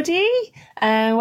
[0.00, 0.39] everybody.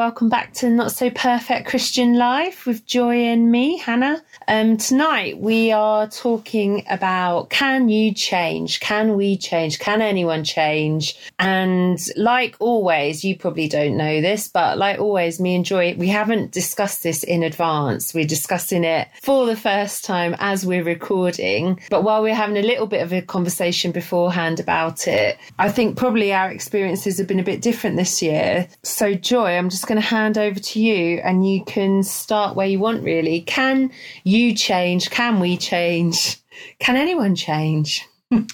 [0.09, 4.23] Welcome back to Not So Perfect Christian Life with Joy and me, Hannah.
[4.47, 8.79] Um, tonight we are talking about can you change?
[8.79, 9.77] Can we change?
[9.77, 11.15] Can anyone change?
[11.37, 16.07] And like always, you probably don't know this, but like always, me and Joy, we
[16.07, 18.11] haven't discussed this in advance.
[18.11, 21.79] We're discussing it for the first time as we're recording.
[21.91, 25.97] But while we're having a little bit of a conversation beforehand about it, I think
[25.97, 28.67] probably our experiences have been a bit different this year.
[28.81, 32.67] So, Joy, I'm just going to hand over to you and you can start where
[32.67, 33.41] you want, really.
[33.41, 33.91] Can
[34.23, 35.09] you change?
[35.09, 36.37] Can we change?
[36.79, 38.05] Can anyone change?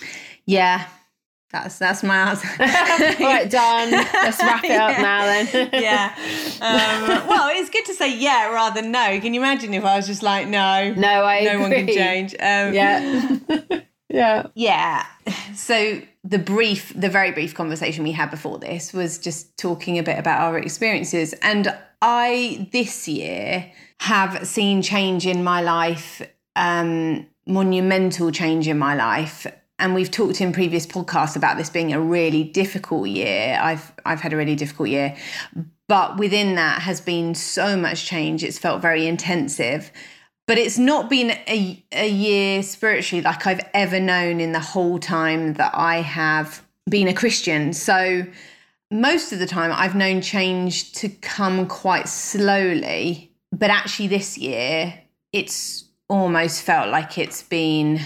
[0.47, 0.86] Yeah,
[1.52, 2.47] that's that's my answer.
[2.59, 3.89] All right, done.
[3.89, 5.70] Let's wrap it up now then.
[5.73, 6.14] yeah.
[6.61, 9.20] Um, well, it's good to say yeah rather than no.
[9.20, 12.33] Can you imagine if I was just like no, No, I no one can change?
[12.36, 13.39] Um, Yeah.
[14.08, 14.45] yeah.
[14.53, 15.05] Yeah.
[15.55, 20.04] So the brief, the very brief conversation we had before this was just talking a
[20.04, 21.34] bit about our experiences.
[21.34, 26.23] And I, this year, have seen change in my life,
[26.56, 29.45] um, monumental change in my life.
[29.78, 33.60] And we've talked in previous podcasts about this being a really difficult year.
[33.62, 35.16] I've I've had a really difficult year.
[35.88, 38.44] But within that has been so much change.
[38.44, 39.92] It's felt very intensive
[40.48, 45.00] but it's not been a, a year spiritually like I've ever known in the whole
[45.00, 47.74] time that I have been a Christian.
[47.74, 48.26] So
[48.92, 55.02] most of the time I've known change to come quite slowly, but actually this year
[55.34, 58.00] it's almost felt like it's been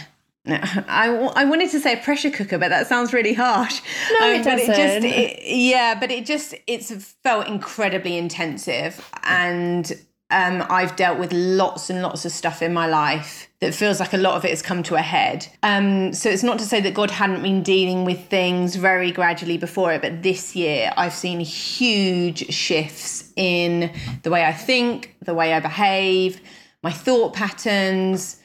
[0.47, 3.81] I, I wanted to say a pressure cooker, but that sounds really harsh.
[4.19, 5.05] No, it but it just, doesn't.
[5.05, 6.91] it, yeah, but it just, it's
[7.23, 9.07] felt incredibly intensive.
[9.23, 9.91] And
[10.31, 14.13] um, I've dealt with lots and lots of stuff in my life that feels like
[14.13, 15.47] a lot of it has come to a head.
[15.63, 19.57] Um, so it's not to say that God hadn't been dealing with things very gradually
[19.57, 23.91] before it, but this year I've seen huge shifts in
[24.21, 26.41] the way I think, the way I behave,
[26.83, 28.39] my thought patterns,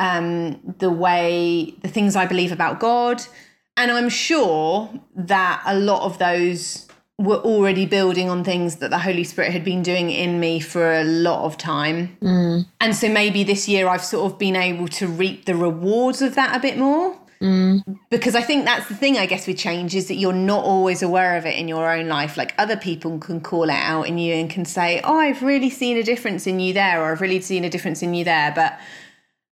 [0.00, 3.22] um, the way, the things I believe about God.
[3.76, 6.87] And I'm sure that a lot of those
[7.18, 10.94] were already building on things that the Holy Spirit had been doing in me for
[10.94, 12.16] a lot of time.
[12.22, 12.66] Mm.
[12.80, 16.36] And so maybe this year I've sort of been able to reap the rewards of
[16.36, 17.16] that a bit more.
[17.40, 17.98] Mm.
[18.10, 21.02] Because I think that's the thing, I guess, with change is that you're not always
[21.02, 22.36] aware of it in your own life.
[22.36, 25.70] Like other people can call it out in you and can say, Oh, I've really
[25.70, 28.52] seen a difference in you there, or I've really seen a difference in you there.
[28.54, 28.78] But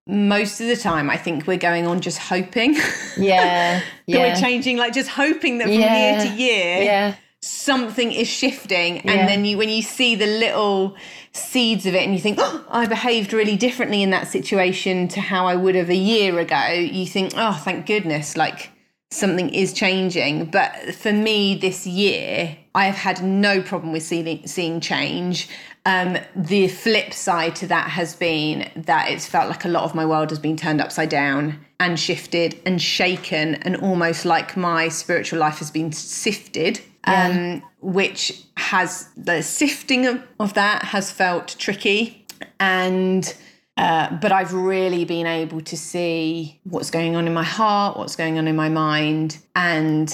[0.05, 2.77] most of the time, I think we're going on just hoping.
[3.17, 3.81] Yeah.
[4.07, 6.21] that we're changing, like just hoping that from Yeah.
[6.23, 7.15] year to year, Yeah.
[7.41, 9.25] Something is shifting and Yeah.
[9.27, 10.95] then you when you see the little
[11.33, 15.21] seeds of it and you think oh, i behaved really differently in that situation to
[15.21, 18.71] how i would have a year ago you think oh thank goodness like
[19.09, 20.47] something is changing.
[20.47, 25.47] But for me this year i have had no problem with seeing, seeing change.
[25.85, 29.95] Um, the flip side to that has been that it's felt like a lot of
[29.95, 34.89] my world has been turned upside down and shifted and shaken and almost like my
[34.89, 41.55] spiritual life has been sifted um, which has the sifting of, of that has felt
[41.57, 42.25] tricky.
[42.59, 43.33] And
[43.77, 48.15] uh, but I've really been able to see what's going on in my heart, what's
[48.15, 50.09] going on in my mind, and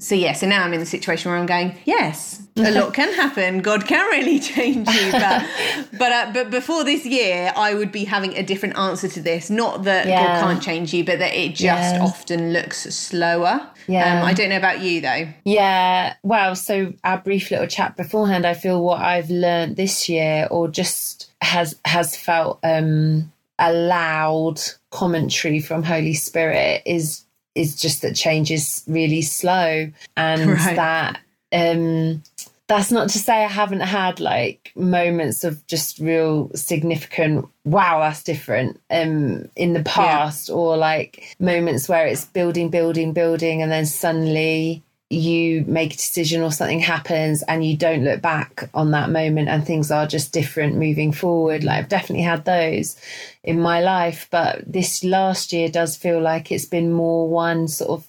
[0.00, 0.32] so yeah.
[0.32, 3.60] So now I'm in the situation where I'm going, yes, a lot can happen.
[3.60, 5.46] God can really change you, but
[5.98, 9.50] but uh, but before this year, I would be having a different answer to this.
[9.50, 10.40] Not that Yeah.
[10.40, 12.00] God can't change you, but that it just Yeah.
[12.02, 13.68] often looks slower.
[13.88, 14.20] Yeah.
[14.20, 15.28] Um, I don't know about you though.
[15.44, 20.46] Yeah, well, so our brief little chat beforehand, I feel what I've learned this year,
[20.50, 24.60] or just has has felt um, a loud
[24.90, 27.24] commentary from Holy Spirit, is
[27.58, 30.76] is just that change is really slow, and Right.
[30.76, 31.20] that
[31.52, 32.22] um,
[32.68, 38.22] that's not to say I haven't had like moments of just real significant wow that's
[38.22, 43.86] different um in the past or like moments where it's building building building and then
[43.86, 49.08] suddenly you make a decision or something happens and you don't look back on that
[49.08, 52.94] moment and things are just different moving forward like I've definitely had those
[53.42, 57.90] in my life but this last year does feel like it's been more one sort
[57.90, 58.08] of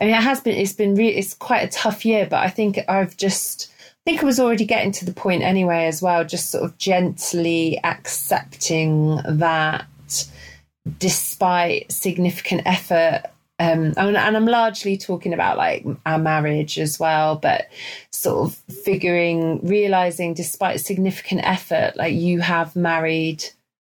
[0.00, 0.56] I mean, it has been.
[0.56, 0.94] It's been.
[0.94, 3.70] Re- it's quite a tough year, but I think I've just.
[3.80, 6.24] I think I was already getting to the point anyway, as well.
[6.24, 9.86] Just sort of gently accepting that,
[10.98, 13.24] despite significant effort
[13.60, 17.68] um, and, and I'm largely talking about like our marriage as well, but
[18.12, 23.44] sort of figuring, realizing despite significant effort, like you have married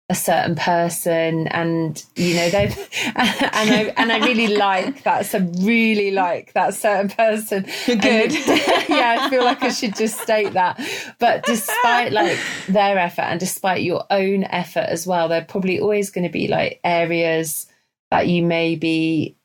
[0.08, 2.76] a certain person and you know they've
[3.14, 7.66] and I and I really like that so really like that certain person.
[7.86, 8.32] Good and,
[8.88, 10.80] yeah I feel like I should just state that.
[11.20, 15.78] But despite like their effort and despite your own effort as well there are probably
[15.78, 17.66] always going to be like areas
[18.10, 19.36] that you maybe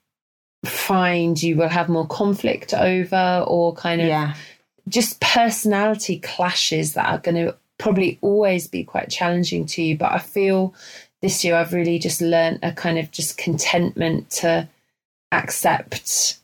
[0.65, 4.33] find you will have more conflict over or kind of yeah
[4.87, 9.97] just personality clashes that are going to probably always be quite challenging to you.
[9.97, 10.73] But I feel
[11.21, 14.67] this year I've really just learned a kind of just contentment to
[15.31, 16.39] accept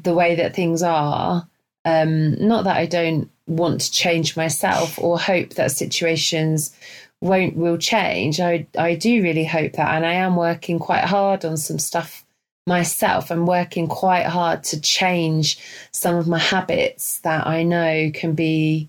[0.00, 1.46] the way that things are.
[1.84, 6.74] Um, not that I don't want to change myself or hope that situations
[7.20, 8.40] won't will change.
[8.40, 12.23] I I do really hope that, and I am working quite hard on some stuff
[12.66, 13.30] myself.
[13.30, 15.58] I'm working quite hard to change
[15.92, 18.88] some of my habits that I know can be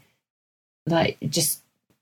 [0.87, 1.61] like just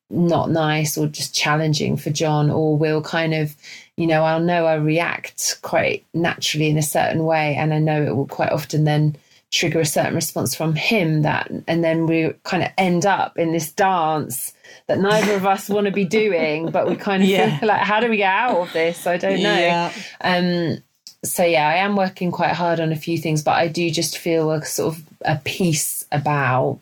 [0.09, 3.55] not nice or just challenging for John, or will kind of,
[3.97, 8.03] you know, I'll know I react quite naturally in a certain way, and I know
[8.03, 9.15] it will quite often then
[9.49, 13.51] trigger a certain response from him that and then we kind of end up in
[13.51, 14.51] this dance
[14.87, 17.59] that neither of us want to be doing but we kind of Yeah.
[17.59, 19.91] feel like how do we get out of this i don't know Yeah.
[20.21, 20.77] um
[21.23, 24.17] so yeah i am working quite hard on a few things but i do just
[24.17, 26.79] feel a sort of a peace about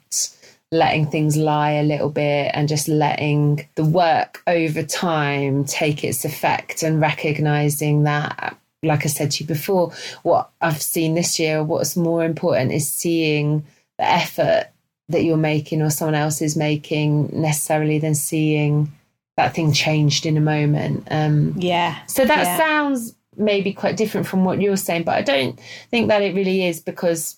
[0.72, 6.24] letting things lie a little bit and just letting the work over time take its
[6.26, 9.92] effect and recognizing that like i said to you before
[10.24, 13.64] what i've seen this year what's more important is seeing
[13.98, 14.68] the effort
[15.10, 18.92] that you're making or someone else is making necessarily than seeing
[19.38, 22.58] that thing changed in a moment um yeah so that Yeah.
[22.58, 26.66] sounds maybe quite different from what you're saying, but I don't think that it really
[26.66, 27.38] is because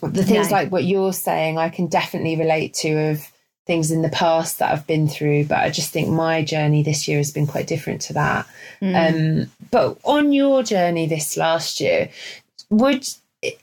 [0.00, 0.56] the things No.
[0.56, 3.30] like what you're saying, I can definitely relate to of
[3.66, 5.44] things in the past that I've been through.
[5.44, 8.46] But I just think my journey this year has been quite different to that.
[8.82, 12.10] Um, but on your journey this last year,
[12.70, 13.06] would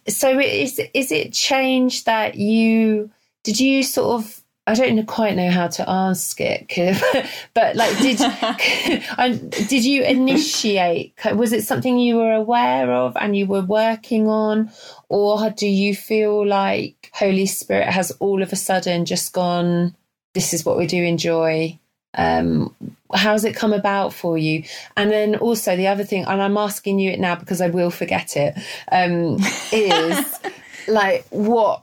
[0.07, 3.09] so is is it change that you
[3.43, 4.38] did you sort of
[4.69, 6.67] I don't quite know how to ask it,
[7.55, 8.19] but like, did
[9.67, 11.13] did you initiate?
[11.33, 14.69] Was it something you were aware of and you were working on,
[15.09, 19.95] or do you feel like Holy Spirit has all of a sudden just gone?
[20.35, 21.79] This is what we do enjoy.
[22.13, 22.75] Um,
[23.11, 24.65] how's it come about for you?
[24.95, 27.89] And then also the other thing, and I'm asking you it now because I will
[27.89, 28.53] forget it,
[28.91, 29.39] um,
[29.71, 30.39] is
[30.87, 31.81] like what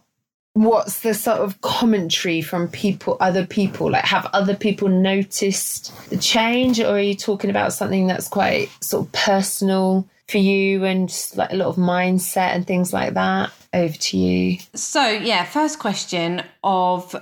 [0.56, 6.16] what's the sort of commentary from people other people like have other people noticed the
[6.16, 11.10] change or are you talking about something that's quite sort of personal for you and
[11.10, 15.44] just like a lot of mindset and things like that over to you So, yeah,
[15.44, 17.14] first question of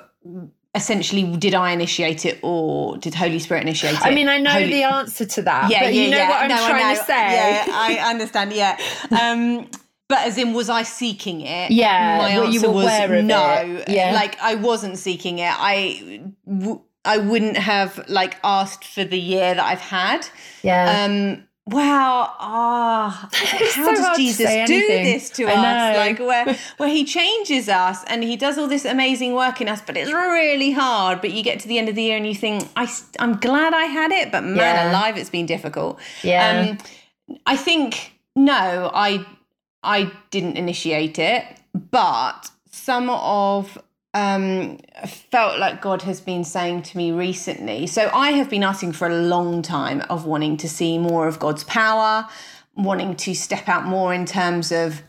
[0.77, 4.03] essentially, did I initiate it or did Holy Spirit initiate it?
[4.07, 6.29] i mean i know Holy- the answer to that yeah, but yeah, you know yeah.
[6.29, 8.53] what i'm No, trying to say Yeah, I understand.
[8.53, 8.79] Yeah.
[9.21, 9.69] Um,
[10.15, 11.71] but as in, was I seeking it?
[11.73, 12.87] Yeah, my you answer was
[13.25, 13.47] no.
[13.87, 13.89] it?
[13.89, 14.13] Yeah.
[14.21, 15.53] like I wasn't seeking it.
[15.75, 20.21] I w- I wouldn't have like asked for the year that I've had.
[20.63, 25.65] yeah Um, wow, ah, how so does Jesus do this to I us?
[25.67, 25.99] know.
[26.05, 26.47] Like where
[26.81, 30.13] where he changes us and he does all this amazing work in us, but it's
[30.13, 31.21] really hard.
[31.21, 32.87] But you get to the end of the year and you think, I
[33.19, 34.91] I'm glad I had it, but man Yeah.
[34.91, 35.99] alive, it's been difficult.
[36.23, 36.43] Yeah.
[36.49, 36.79] Um,
[37.47, 39.25] I think no, I
[39.85, 41.45] I didn't initiate it,
[41.91, 43.79] but some of
[44.15, 47.87] um felt like God has been saying to me recently.
[47.87, 51.39] So I have been asking for a long time of wanting to see more of
[51.39, 52.29] God's power,
[52.77, 55.03] wanting to step out more in terms of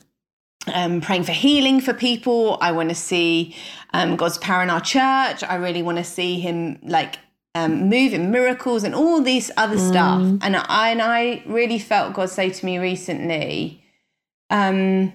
[0.74, 2.58] um, praying for healing for people.
[2.62, 3.55] I want to see
[3.94, 5.44] um, God's power in our church.
[5.44, 7.17] I really want to see Him like
[7.53, 10.22] um, move in miracles and all this other stuff.
[10.41, 13.84] And I and I really felt God say to me recently,
[14.49, 15.13] um,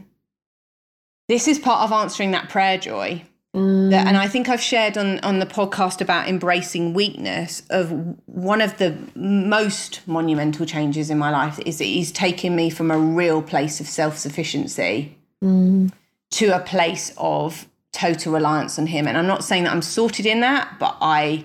[1.28, 3.22] "This is part of answering that prayer, Joy."
[3.54, 3.90] Mm.
[3.90, 7.62] That, and I think I've shared on on the podcast about embracing weakness.
[7.70, 7.90] Of
[8.26, 12.90] one of the most monumental changes in my life is that He's taken me from
[12.90, 15.90] a real place of self sufficiency Mm.
[16.32, 20.26] to a place of total reliance on him and i'm not saying that i'm sorted
[20.26, 21.44] in that but i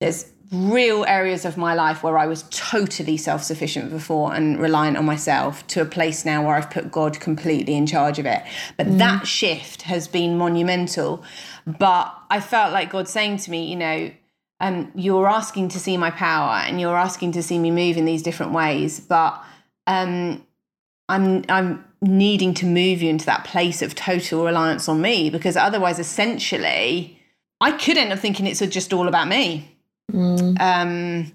[0.00, 5.04] there's real areas of my life where i was totally self-sufficient before and reliant on
[5.04, 8.42] myself to a place now where i've put god completely in charge of it.
[8.76, 11.22] But that shift has been monumental.
[11.66, 14.10] But i felt like god saying to me you know
[14.62, 18.04] um, you're asking to see my power and you're asking to see me move in
[18.04, 19.42] these different ways but
[19.86, 20.44] um,
[21.10, 25.56] I'm I'm needing to move you into that place of total reliance on me because
[25.56, 27.20] otherwise, essentially,
[27.60, 29.69] I could end up thinking it's just all about me.
[30.10, 30.60] Mm.
[30.60, 31.32] Um,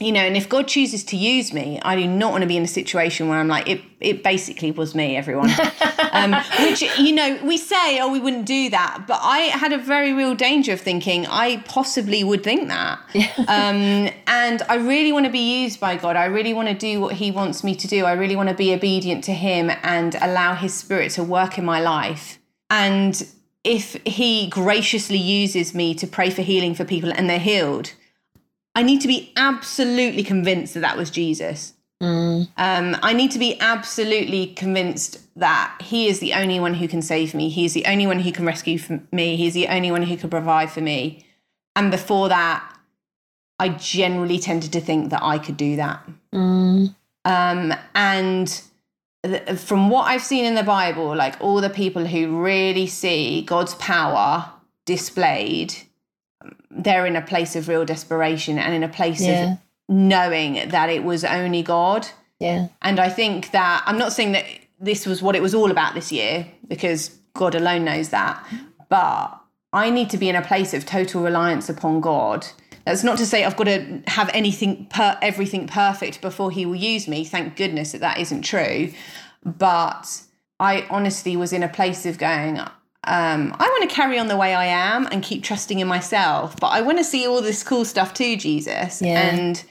[0.00, 2.56] you know, and if God chooses to use me, I do not want to be
[2.56, 5.50] in a situation where I'm like, it, it basically was me, everyone.
[6.12, 9.04] um, which, you know, we say, oh, we wouldn't do that.
[9.06, 12.98] But I had a very real danger of thinking I possibly would think that.
[13.48, 16.16] um, and I really want to be used by God.
[16.16, 18.04] I really want to do what He wants me to do.
[18.04, 21.64] I really want to be obedient to Him and allow His Spirit to work in
[21.64, 22.40] my life.
[22.68, 23.24] And
[23.62, 27.92] if He graciously uses me to pray for healing for people and they're healed,
[28.74, 31.74] I need to be absolutely convinced that that was Jesus.
[32.02, 32.48] Mm.
[32.56, 37.02] Um, I need to be absolutely convinced that He is the only one who can
[37.02, 37.48] save me.
[37.48, 38.78] He is the only one who can rescue
[39.12, 39.36] me.
[39.36, 41.24] He's the only one who can provide for me.
[41.76, 42.68] And before that,
[43.58, 46.04] I generally tended to think that I could do that.
[46.32, 46.94] Mm.
[47.24, 48.62] Um, and
[49.24, 53.42] th- from what I've seen in the Bible, like all the people who really see
[53.42, 54.50] God's power
[54.84, 55.74] displayed
[56.70, 59.52] they're in a place of real desperation and in a place yeah.
[59.52, 59.58] of
[59.88, 62.08] knowing that it was only God.
[62.40, 62.68] Yeah.
[62.82, 64.44] And I think that I'm not saying that
[64.80, 68.44] this was what it was all about this year because God alone knows that,
[68.88, 69.40] but
[69.72, 72.46] I need to be in a place of total reliance upon God.
[72.84, 76.76] That's not to say I've got to have anything per everything perfect before he will
[76.76, 77.24] use me.
[77.24, 78.92] Thank goodness that that isn't true.
[79.44, 80.22] But
[80.60, 82.60] I honestly was in a place of going,
[83.06, 86.58] um, I want to carry on the way I am and keep trusting in myself,
[86.60, 89.02] but I want to see all this cool stuff too, Jesus.
[89.02, 89.20] Yeah.
[89.20, 89.64] And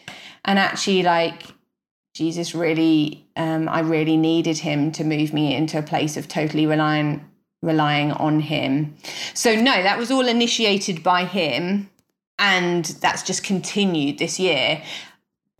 [0.46, 1.44] and actually like
[2.14, 6.68] Jesus really um, I really needed him to move me into a place of totally
[6.68, 7.30] relying
[7.62, 8.96] relying on him.
[9.34, 11.90] So no, that was all initiated by him
[12.40, 14.84] and that's just continued this year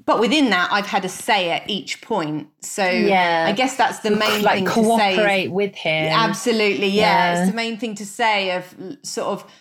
[0.06, 2.50] but within that, I've had a say at each point.
[2.62, 5.48] So yeah, I guess that's the main like thing cooperate to say.
[5.48, 6.12] with him.
[6.12, 7.36] Absolutely, yeah.
[7.36, 7.42] yeah.
[7.42, 9.52] It's the main thing to say of sort of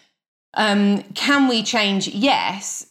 [0.54, 2.08] um, can we change?
[2.08, 2.86] Yes,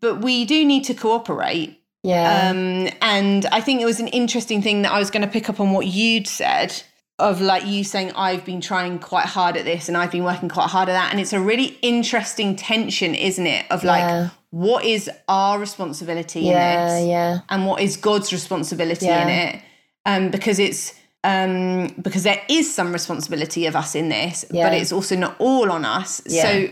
[0.00, 1.78] but we do need to cooperate.
[2.02, 2.50] Yeah.
[2.50, 5.48] Um, and I think it was an interesting thing that I was going to pick
[5.48, 6.82] up on what you'd said
[7.18, 10.48] of like you saying I've been trying quite hard at this and I've been working
[10.48, 14.30] quite hard at that and it's a really interesting tension isn't it of like yeah.
[14.52, 17.38] What is our responsibility yeah, in this yeah.
[17.48, 19.22] and what is God's responsibility yeah.
[19.22, 19.62] in it
[20.04, 20.94] um because it's
[21.24, 24.68] um because there is some responsibility of us in this yeah.
[24.68, 26.68] but it's also not all on us so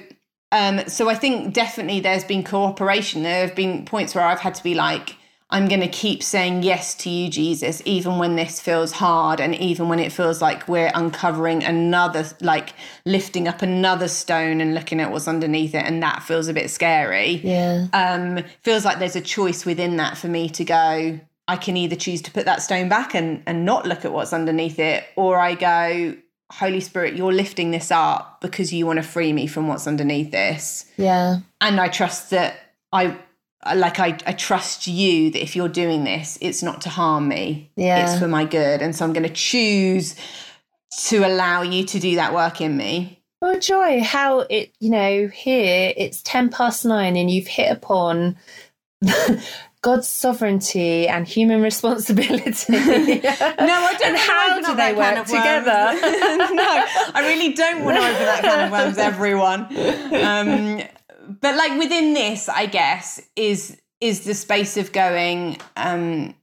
[0.53, 4.55] um so I think definitely there's been cooperation there have been points where I've had
[4.57, 5.17] to be like
[5.53, 9.55] I'm going to keep saying yes to you, Jesus, even when this feels hard and
[9.57, 15.01] even when it feels like we're uncovering another, like lifting up another stone and looking
[15.01, 15.85] at what's underneath it.
[15.85, 17.41] And that feels a bit scary.
[17.43, 17.89] Yeah.
[17.93, 21.97] Um, feels like there's a choice within that for me to go, I can either
[21.97, 25.37] choose to put that stone back and, and not look at what's underneath it, or
[25.37, 26.17] I go,
[26.53, 30.31] Holy Spirit, you're lifting this up because you want to free me from what's underneath
[30.31, 30.87] this.
[30.97, 31.39] Yeah.
[31.61, 32.57] And I trust that
[32.93, 33.17] I
[33.75, 37.71] like I, I trust you that if you're doing this it's not to harm me
[37.77, 40.17] yeah it's for my good and so i'm going to choose
[41.07, 45.29] to allow you to do that work in me oh joy how it you know
[45.29, 48.37] here it's 10 past 9 and you've hit upon
[49.83, 52.45] God's sovereignty and human responsibility.
[52.71, 54.19] no, I don't.
[54.19, 55.99] how do they work together?
[56.55, 59.61] no, I really don't want to open that can of worms, everyone.
[60.23, 60.83] Um,
[61.41, 65.59] but like within this, I guess is is the space of going.
[65.77, 66.35] Um,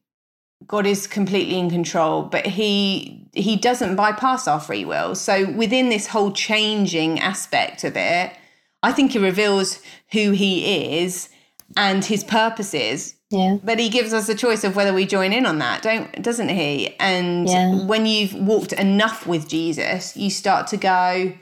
[0.66, 5.16] God is completely in control, but he he doesn't bypass our free will.
[5.16, 8.34] So within this whole changing aspect of it,
[8.82, 11.30] I think he reveals who he is
[11.76, 13.16] and his purposes.
[13.30, 13.58] Yeah.
[13.62, 16.50] But he gives us a choice of whether we join in on that, don't doesn't
[16.50, 16.96] he?
[17.00, 17.86] And yeah.
[17.86, 21.34] when you've walked enough with Jesus, you start to go,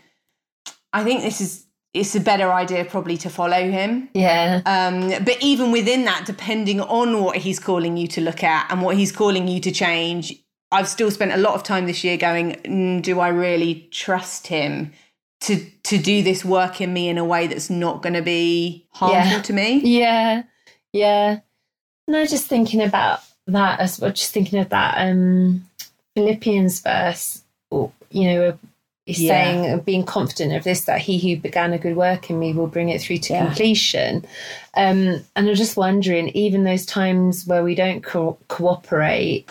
[0.93, 1.64] I think this is
[1.95, 4.09] it's a better idea probably to follow him.
[4.13, 4.61] Yeah.
[4.65, 8.81] Um, but even within that, depending on what he's calling you to look at and
[8.81, 10.33] what he's calling you to change,
[10.71, 14.47] I've still spent a lot of time this year going, mm, do I really trust
[14.47, 14.91] him
[15.41, 18.85] to to do this work in me in a way that's not going to be
[18.91, 19.41] harmful yeah.
[19.41, 19.79] to me?
[19.79, 20.43] Yeah.
[20.91, 21.39] Yeah.
[22.07, 25.65] No, just thinking about that as well, just thinking of that um
[26.15, 28.59] Philippians verse, you know,
[29.05, 29.29] He's yeah.
[29.29, 32.65] saying, being confident of this, that he who began a good work in me will
[32.65, 33.45] bring it through to yeah.
[33.45, 34.25] completion.
[34.73, 39.47] Um, and I'm just wondering, even those times where we don't co- cooperate,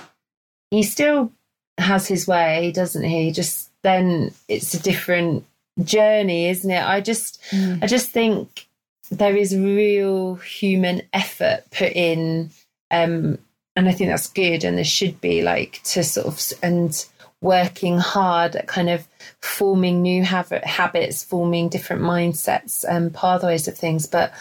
[0.72, 1.30] he still
[1.78, 3.30] has his way, doesn't he?
[3.30, 5.44] Just then it's a different
[5.84, 6.82] journey, isn't it?
[6.82, 7.80] I just, mm.
[7.80, 8.66] I just think
[9.12, 12.50] there is real human effort put in,
[12.90, 13.38] um,
[13.76, 17.06] and I think that's good, and there should be like to sort of and
[17.40, 19.06] working hard at kind of
[19.40, 24.06] forming new habit, habits, forming different mindsets and pathways of things.
[24.06, 24.32] But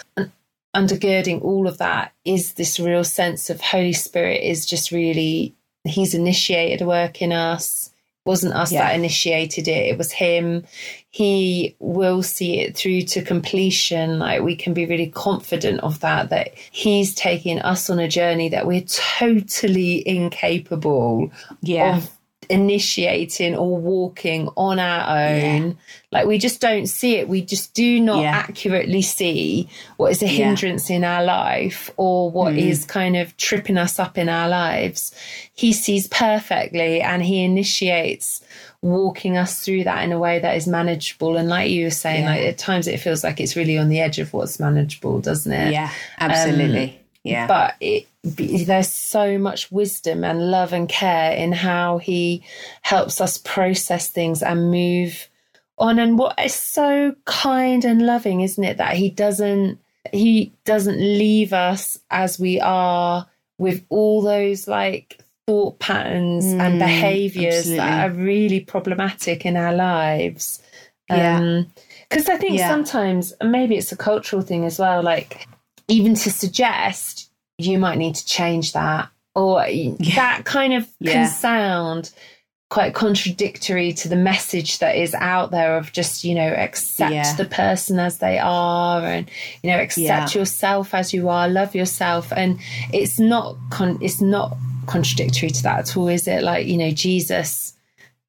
[0.76, 5.54] undergirding all of that is this real sense of Holy Spirit is just really,
[5.86, 7.92] He's initiated a work in us.
[8.26, 8.88] It wasn't us yeah.
[8.88, 10.64] that initiated it, it was Him.
[11.10, 14.18] He will see it through to completion.
[14.18, 18.48] Like we can be really confident of that, that He's taking us on a journey
[18.48, 18.86] that we're
[19.20, 21.98] totally incapable yeah.
[21.98, 22.10] of
[22.54, 25.68] initiating or walking on our own.
[25.68, 25.74] Yeah.
[26.12, 27.28] Like we just don't see it.
[27.28, 28.32] We just do not yeah.
[28.32, 30.98] accurately see what is a hindrance yeah.
[30.98, 32.60] in our life or what mm.
[32.60, 35.14] is kind of tripping us up in our lives.
[35.54, 38.44] He sees perfectly and he initiates
[38.82, 41.38] walking us through that in a way that is manageable.
[41.38, 44.00] And like you were saying, like at times it feels like it's really on the
[44.00, 45.72] edge of what's manageable, doesn't it?
[45.72, 46.90] Yeah, absolutely.
[46.90, 47.48] Um, yeah.
[47.48, 52.44] But it, there's so much wisdom and love and care in how he
[52.82, 55.30] helps us process things and move
[55.78, 56.00] on.
[56.00, 58.78] And what is so kind and loving, isn't it?
[58.78, 59.80] That he doesn't
[60.12, 63.26] he doesn't leave us as we are
[63.58, 67.78] with all those like thought patterns mm, and behaviors absolutely.
[67.78, 70.62] that are really problematic in our lives.
[71.10, 71.64] Yeah.
[72.10, 72.70] Because um, I think yeah.
[72.70, 75.48] sometimes, maybe it's a cultural thing as well, like
[75.88, 80.16] even to suggest you might need to change that or yeah.
[80.16, 81.14] that kind of yeah.
[81.14, 82.12] can sound
[82.70, 87.36] quite contradictory to the message that is out there of just you know accept yeah.
[87.36, 89.30] the person as they are and
[89.62, 92.60] you know accept yourself as you are love yourself and
[92.92, 96.90] it's not con- it's not contradictory to that at all is it like you know
[96.90, 97.74] jesus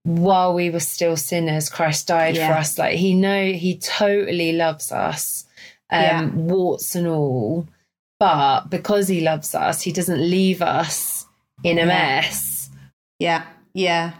[0.03, 4.93] while we were still sinners christ died for us like he know he totally loves
[4.93, 5.47] us
[5.91, 6.27] um, yeah.
[6.31, 7.69] warts and all.
[8.19, 11.27] But because he loves us, he doesn't leave us
[11.63, 12.71] in a mess.
[13.19, 14.13] Yeah, yeah,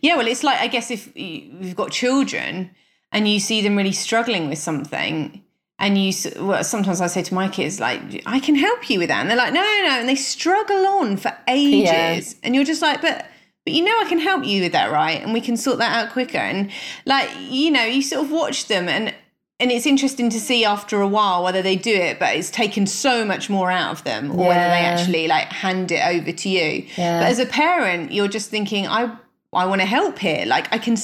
[0.00, 0.16] yeah.
[0.16, 2.70] Well, it's like I guess if you've got children
[3.12, 5.42] and you see them really struggling with something,
[5.78, 9.08] and you well, sometimes I say to my kids like, "I can help you with
[9.08, 11.84] that," and they're like, "No, no, no," and they struggle on for ages,
[12.32, 12.40] yeah.
[12.42, 13.26] and you're just like, "But."
[13.64, 15.22] but you know I can help you with that, right?
[15.22, 16.38] And we can sort that out quicker.
[16.38, 16.70] And
[17.04, 19.14] like, you know, you sort of watch them and
[19.60, 22.86] and it's interesting to see after a while whether they do it, but it's taken
[22.86, 24.48] so much more out of them, or yeah.
[24.48, 26.86] whether they actually like hand it over to you.
[26.96, 27.20] Yeah.
[27.20, 29.16] But as a parent, you're just thinking, I
[29.52, 30.44] I want to help here.
[30.46, 30.96] Like I can,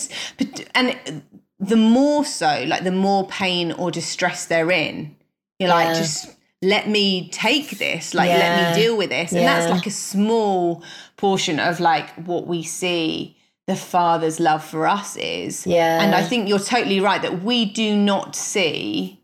[0.75, 1.23] and
[1.59, 5.17] the more so, like the more pain or distress they're in,
[5.59, 5.75] you're yeah.
[5.75, 9.87] like, just let me take this, like let me deal with this, and that's like
[9.87, 10.85] a small
[11.17, 15.67] portion of like what we see the father's love for us is.
[15.67, 16.03] Yeah.
[16.03, 19.21] And I think you're totally right that we do not see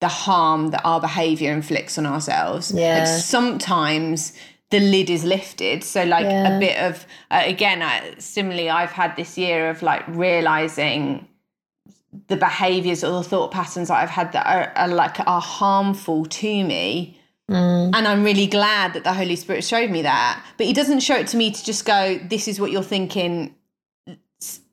[0.00, 2.72] the harm that our behavior inflicts on ourselves.
[2.72, 2.98] Yeah.
[2.98, 4.32] Like sometimes
[4.70, 5.84] the lid is lifted.
[5.84, 6.56] So like yeah.
[6.56, 11.28] a bit of uh, again, I, similarly, I've had this year of like realizing
[12.28, 16.26] the behaviors or the thought patterns that I've had that are, are like are harmful
[16.26, 17.20] to me.
[17.48, 17.92] Mm.
[17.94, 20.44] And I'm really glad that the Holy Spirit showed me that.
[20.56, 23.54] But He doesn't show it to me to just go, this is what you're thinking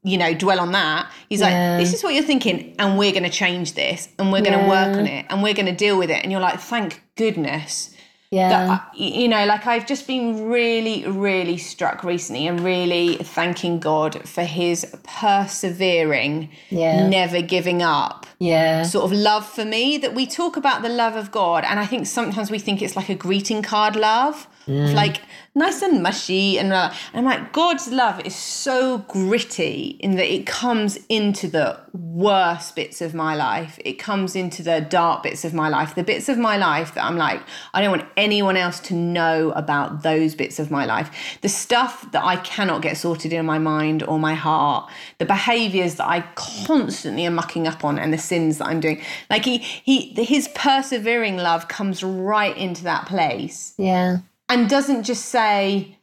[0.04, 1.12] you know, dwell on that.
[1.30, 1.76] He's yeah.
[1.76, 4.58] like, this is what you're thinking, and we're going to change this, and we're going
[4.58, 4.70] to yeah.
[4.70, 6.24] work on it, and we're going to deal with it.
[6.24, 7.96] And you're like, thank goodness.
[8.32, 8.50] Yeah.
[8.50, 13.80] That, uh, you know, like I've just been really, really struck recently and really thanking
[13.80, 17.10] God for his persevering, yeah.
[17.10, 18.84] never giving up yeah.
[18.84, 19.98] sort of love for me.
[19.98, 22.96] That we talk about the love of God, and I think sometimes we think it's
[22.96, 24.48] like a greeting card love.
[24.68, 24.94] Mm.
[24.94, 25.22] Like
[25.54, 30.32] nice and mushy and, uh, and I'm like God's love is so gritty in that
[30.32, 33.78] it comes into the worst bits of my life.
[33.84, 35.96] It comes into the dark bits of my life.
[35.96, 37.42] The bits of my life that I'm like
[37.74, 41.10] I don't want anyone else to know about those bits of my life.
[41.42, 44.90] The stuff that I cannot get sorted in my mind or my heart.
[45.18, 49.02] The behaviors that I constantly am mucking up on and the sins that I'm doing.
[49.30, 53.74] Like he he his persevering love comes right into that place.
[53.78, 54.20] Yeah
[54.52, 55.98] and doesn't just say,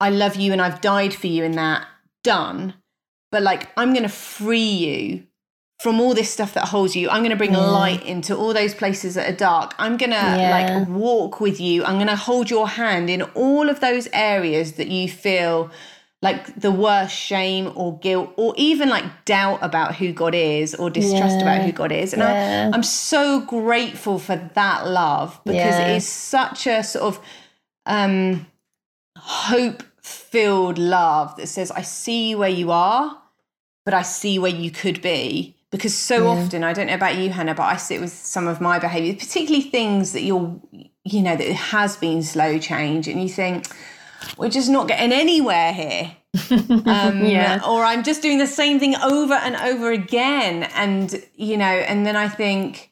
[0.00, 1.86] I love you and I've died for you in that,
[2.24, 2.74] done.
[3.30, 5.26] But like, I'm going to free you
[5.80, 7.08] from all this stuff that holds you.
[7.08, 7.58] I'm going to bring yeah.
[7.58, 9.74] light into all those places that are dark.
[9.78, 10.78] I'm going to yeah.
[10.78, 11.84] like walk with you.
[11.84, 15.70] I'm going to hold your hand in all of those areas that you feel
[16.20, 20.90] like the worst shame or guilt or even like doubt about who God is or
[20.90, 21.42] distrust yeah.
[21.42, 22.12] about who God is.
[22.12, 27.20] And I, I'm so grateful for that love because it is such a sort of
[27.86, 28.46] um,
[29.18, 33.20] hope filled love that says, I see where you are,
[33.84, 35.56] but I see where you could be.
[35.70, 36.30] Because so yeah.
[36.42, 39.16] often, I don't know about you, Hannah, but I sit with some of my behaviors,
[39.16, 40.60] particularly things that you're,
[41.04, 43.66] you know, that has been slow change, and you think,
[44.38, 46.16] we're just not getting anywhere here.
[46.86, 47.60] um, Yeah.
[47.66, 50.64] or I'm just doing the same thing over and over again.
[50.74, 52.90] And, you know, and then I think,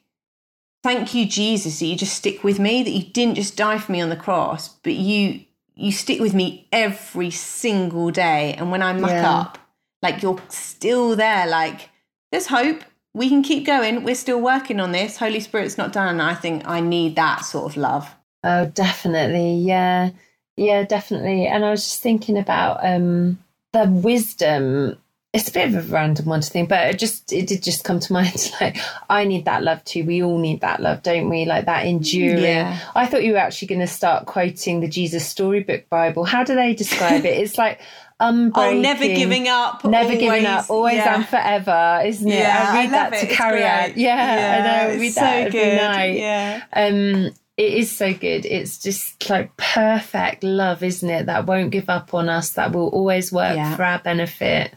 [0.83, 3.91] thank you, Jesus, that you just stick with me, that you didn't just die for
[3.91, 5.41] me on the cross, but you
[5.75, 8.53] you stick with me every single day.
[8.59, 9.31] And when I muck Yeah.
[9.39, 9.57] up,
[10.03, 11.89] like you're still there, like
[12.31, 12.83] there's hope.
[13.15, 14.03] We can keep going.
[14.03, 15.17] We're still working on this.
[15.17, 16.07] Holy Spirit's not done.
[16.09, 18.15] And I think I need that sort of love.
[18.43, 19.55] Oh, definitely.
[19.57, 20.11] Yeah.
[20.57, 21.47] Yeah, definitely.
[21.47, 23.39] And I was just thinking about um
[23.71, 24.97] the wisdom.
[25.33, 27.83] It's a bit of a random one to think, but it just it did just
[27.83, 28.51] come to mind.
[28.61, 28.77] Like
[29.09, 30.05] I need that love too.
[30.05, 31.45] We all need that love, don't we?
[31.45, 32.43] Like that enduring.
[32.43, 32.79] Yeah.
[32.95, 36.23] I thought you were actually going to start quoting the Jesus Storybook Bible.
[36.23, 37.39] How do they describe it?
[37.39, 37.81] It's like
[38.21, 39.83] unbreaking, Oh, never giving up.
[39.83, 41.15] never giving up, always yeah.
[41.15, 42.37] and forever, isn't it?
[42.37, 43.19] Yeah, I read love that it.
[43.21, 43.65] to It's carry great.
[43.65, 43.97] out.
[43.97, 44.93] Yeah, I know.
[44.93, 45.77] I read that so every good.
[45.77, 46.17] night.
[46.19, 46.63] Yeah.
[46.73, 48.45] Um, it is so good.
[48.45, 51.25] It's just like perfect love, isn't it?
[51.25, 52.51] That won't give up on us.
[52.51, 53.75] That will always work Yeah.
[53.75, 54.73] for our benefit.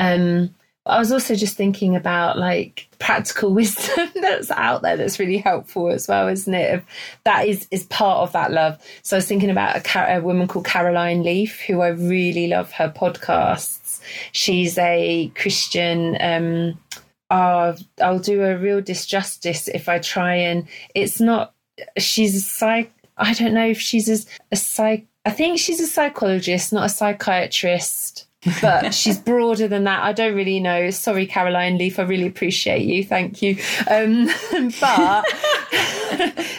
[0.00, 0.54] Um,
[0.86, 5.88] I was also just thinking about like practical wisdom that's out there that's really helpful
[5.88, 6.82] as well, isn't it?
[7.24, 8.78] That is is part of that love.
[9.02, 12.72] So I was thinking about a, a woman called Caroline Leaf, who I really love
[12.72, 14.00] her podcasts.
[14.32, 16.16] She's a Christian.
[16.18, 16.80] Um,
[17.28, 20.66] uh, I'll do a real disjustice if I try and.
[20.94, 21.54] It's not.
[21.98, 22.90] She's a psych.
[23.18, 25.06] I don't know if she's a, a psych.
[25.26, 28.26] I think she's a psychologist, not a psychiatrist
[28.62, 30.02] but she's broader than that.
[30.02, 30.90] I don't really know.
[30.90, 31.98] Sorry, Caroline Leaf.
[31.98, 33.04] I really appreciate you.
[33.04, 33.58] Thank you.
[33.90, 34.30] Um,
[34.80, 35.24] but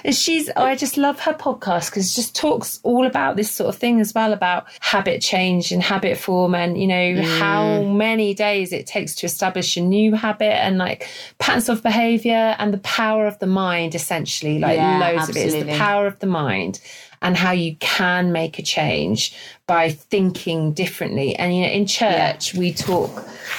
[0.12, 3.80] she's, I just love her podcast because it just talks all about this sort of
[3.80, 8.72] thing as well about habit change and habit form and, you know, how many days
[8.72, 13.26] it takes to establish a new habit and like patterns of behavior and the power
[13.26, 14.60] of the mind, essentially.
[14.60, 16.80] Like Yeah, loads of it is the power of the mind
[17.22, 19.34] and how you can make a change
[19.68, 21.36] by thinking differently.
[21.36, 23.12] And you know, in church we talk,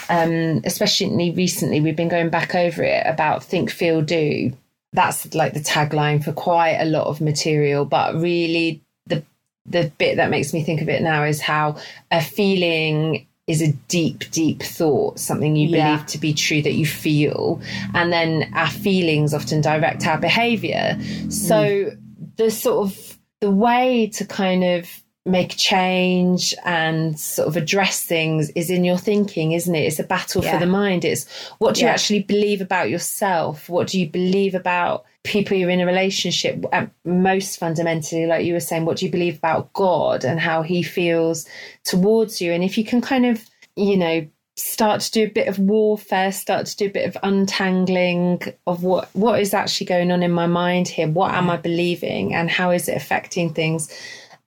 [0.09, 4.53] um, especially recently, we've been going back over it about think, feel, do.
[4.93, 9.23] That's like the tagline for quite a lot of material, but really the
[9.65, 11.77] the bit that makes me think of it now is how
[12.11, 15.97] a feeling is a deep, deep thought, something you Yeah.
[15.97, 17.61] believe to be true that you feel.
[17.95, 20.99] And then our feelings often direct our behavior.
[21.29, 21.93] So
[22.37, 24.89] the sort of the way to kind of
[25.27, 29.81] make change and sort of address things is in your thinking, isn't it?
[29.81, 30.53] It's a battle Yeah.
[30.53, 31.05] for the mind.
[31.05, 31.27] It's
[31.59, 33.69] what do you actually believe about yourself?
[33.69, 36.65] What do you believe about people you're in a relationship?
[37.05, 40.85] Most fundamentally, like you were saying, what do you believe about God and how He
[40.85, 41.47] feels
[41.85, 42.53] towards you?
[42.53, 44.25] And if you can kind of, you know,
[44.57, 48.83] start to do a bit of warfare, start to do a bit of untangling of
[48.83, 51.09] what what is actually going on in my mind here.
[51.09, 53.93] What am I believing, and how is it affecting things?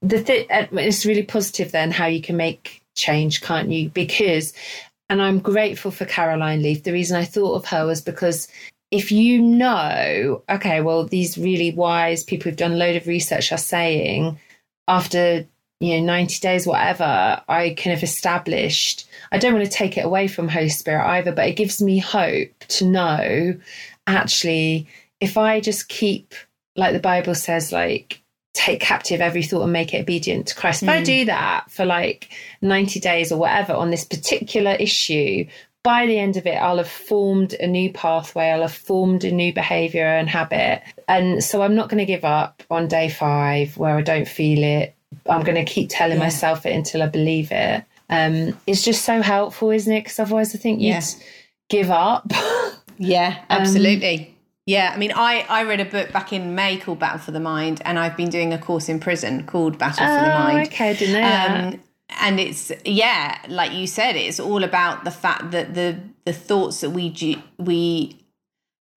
[0.01, 3.89] The th- uh, it's really positive then how you can make change, can't you?
[3.89, 4.53] Because,
[5.09, 6.83] and I'm grateful for Caroline Leaf.
[6.83, 8.47] The reason I thought of her was because
[8.91, 13.51] if you know, okay, well, these really wise people who've done a load of research
[13.51, 14.39] are saying
[14.87, 15.47] after
[15.79, 20.05] you know 90 days whatever i kind of established i don't want to take it
[20.05, 23.55] away from holy spirit either but it gives me hope to know
[24.07, 24.88] actually
[25.19, 26.33] if i just keep
[26.75, 28.21] like the bible says like
[28.53, 31.03] take captive every thought and make it obedient to christ if i hmm.
[31.03, 32.29] do that for like
[32.61, 35.45] 90 days or whatever on this particular issue
[35.85, 39.31] by the end of it, I'll have formed a new pathway, I'll have formed a
[39.31, 40.81] new behavior and habit.
[41.07, 44.63] And so I'm not going to give up on day five where I don't feel
[44.63, 44.94] it.
[45.29, 47.83] I'm going to keep telling myself it until I believe it.
[48.09, 50.03] Um, it's just so helpful, isn't it?
[50.03, 51.01] Because otherwise, I think you'd Yeah.
[51.69, 52.31] give up.
[52.97, 54.33] Yeah, absolutely.
[54.65, 57.41] yeah, I mean, I, I read a book back in May called Battle for the
[57.41, 60.67] Mind, and I've been doing a course in prison called Battle for the Oh, Mind.
[60.67, 61.73] okay, I didn't know.
[61.73, 61.81] Um,
[62.21, 66.79] and it's yeah, like you said, it's all about the fact that the the thoughts
[66.79, 68.17] that we do, we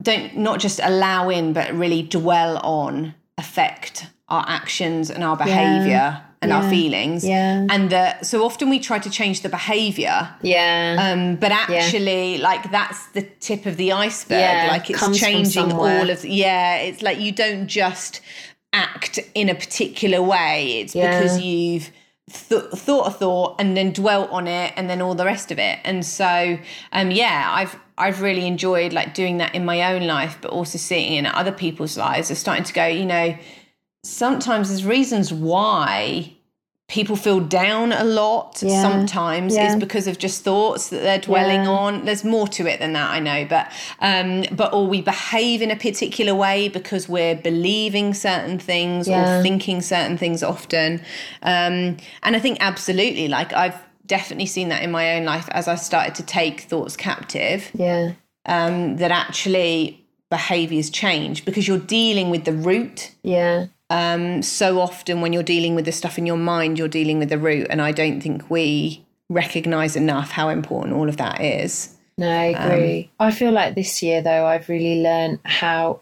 [0.01, 6.23] don't not just allow in, but really dwell on affect our actions and our behavior
[6.41, 7.27] and our feelings.
[7.27, 7.67] Yeah.
[7.69, 10.97] And that so often we try to change the behavior yeah.
[11.13, 14.39] um, but actually, like that's the tip of the iceberg.
[14.39, 16.25] Yeah, like it's comes changing all of.
[16.25, 18.21] Yeah, it's like you don't just
[18.73, 20.81] act in a particular way.
[20.81, 21.21] It's Yeah.
[21.21, 21.91] because you've
[22.31, 25.59] th- thought a thought and then dwelt on it, and then all the rest of
[25.59, 25.79] it.
[25.85, 26.59] And so,
[26.93, 30.79] um, yeah, I've I've really enjoyed like doing that in my own life, but also
[30.79, 32.31] seeing in other people's lives.
[32.31, 33.37] Are starting to go, you know,
[34.05, 36.33] sometimes there's reasons why
[36.89, 38.81] people feel down a lot Yeah.
[38.81, 39.67] sometimes Yeah.
[39.75, 41.71] is because of just thoughts that they're dwelling Yeah.
[41.71, 45.61] on there's more to it than that i know but um but or we behave
[45.61, 51.03] in a particular way because we're believing certain things or thinking certain things often
[51.43, 55.69] um and i think absolutely like i've definitely seen that in my own life as
[55.69, 57.71] I started to take thoughts captive.
[57.75, 58.13] Yeah.
[58.47, 63.11] Um, that actually behaviors change because you're dealing with the root.
[63.23, 63.67] Yeah.
[63.91, 67.31] Um, so often when you're dealing with the stuff in your mind, you're dealing with
[67.31, 71.97] the root, and I don't think we recognize enough how important all of that is.
[72.17, 73.11] No, I agree.
[73.21, 76.01] I feel like this year though, I've really learned how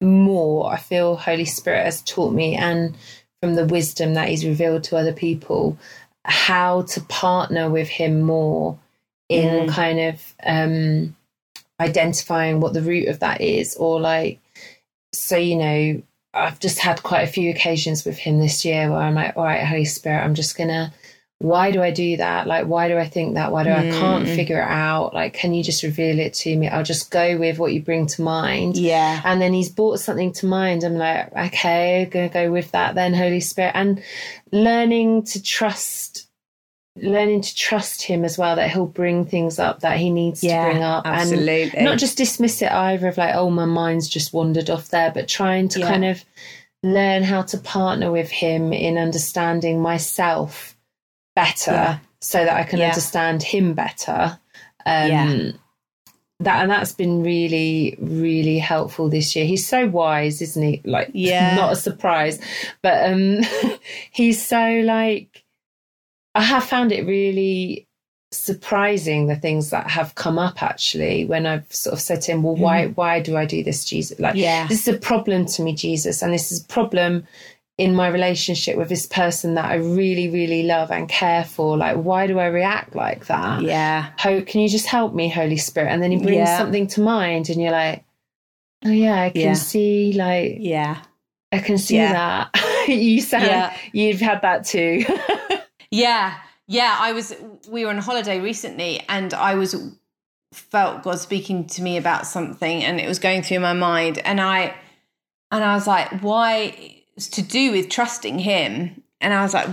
[0.00, 2.96] more I feel Holy Spirit has taught me and
[3.42, 5.76] from the wisdom that he's revealed to other people,
[6.24, 8.78] how to partner with him more
[9.28, 11.14] in kind of um
[11.80, 14.40] identifying what the root of that is or like
[15.12, 16.02] so you know
[16.38, 19.44] i've just had quite a few occasions with him this year where i'm like all
[19.44, 20.92] right holy spirit i'm just gonna
[21.40, 22.48] why do i do that?
[22.48, 23.52] Like why do i think that?
[23.52, 24.34] Why do i can't hmm.
[24.34, 25.14] figure it out?
[25.14, 26.68] Like can you just reveal it to me?
[26.68, 28.76] I'll just go with what you bring to mind.
[28.76, 29.22] Yeah.
[29.24, 30.82] and then he's brought something to mind.
[30.82, 33.72] I'm like okay gonna go with that then holy spirit.
[33.74, 34.02] And
[34.50, 36.27] learning to trust
[37.02, 40.64] learning to trust him as well that he'll bring things up that he needs Yeah,
[40.66, 41.70] to bring up absolutely.
[41.76, 45.10] and not just dismiss it either of like oh my mind's just wandered off there
[45.12, 45.88] but trying to Yeah.
[45.88, 46.24] kind of
[46.82, 50.76] learn how to partner with him in understanding myself
[51.34, 51.98] better Yeah.
[52.20, 54.38] so that I can understand him better
[54.86, 55.58] um
[56.40, 61.10] that and that's been really really helpful this year he's so wise isn't he like
[61.14, 61.56] Yeah.
[61.56, 62.40] not a surprise
[62.80, 63.40] but um
[64.12, 65.44] he's so like
[66.38, 67.86] i have found it really
[68.30, 72.42] surprising the things that have come up actually when i've sort of said to him
[72.42, 72.62] well mm-hmm.
[72.62, 74.34] why why do i do this jesus like.
[74.34, 74.66] Yeah.
[74.66, 77.26] this is a problem to me jesus and this is a problem
[77.78, 81.96] in my relationship with this person that i really really love and care for like
[81.96, 84.10] why do i react like that Yeah.
[84.18, 85.90] Ho- can you just help me, Holy Spirit?
[85.92, 86.58] And then he brings Yeah.
[86.58, 88.04] something to mind, and you're like,
[88.84, 89.52] oh yeah, I can Yeah.
[89.54, 90.96] see, like, Yeah.
[91.52, 92.50] I can see that.
[92.88, 95.04] you sound, you've had that too.
[95.90, 96.36] Yeah.
[96.66, 96.96] Yeah.
[96.98, 97.34] I was,
[97.68, 99.74] we were on holiday recently and I was,
[100.52, 104.18] felt God speaking to me about something and it was going through my mind.
[104.24, 104.74] And I,
[105.50, 106.94] and I was like, why?
[107.16, 109.02] It's to do with trusting Him.
[109.20, 109.68] And I was like,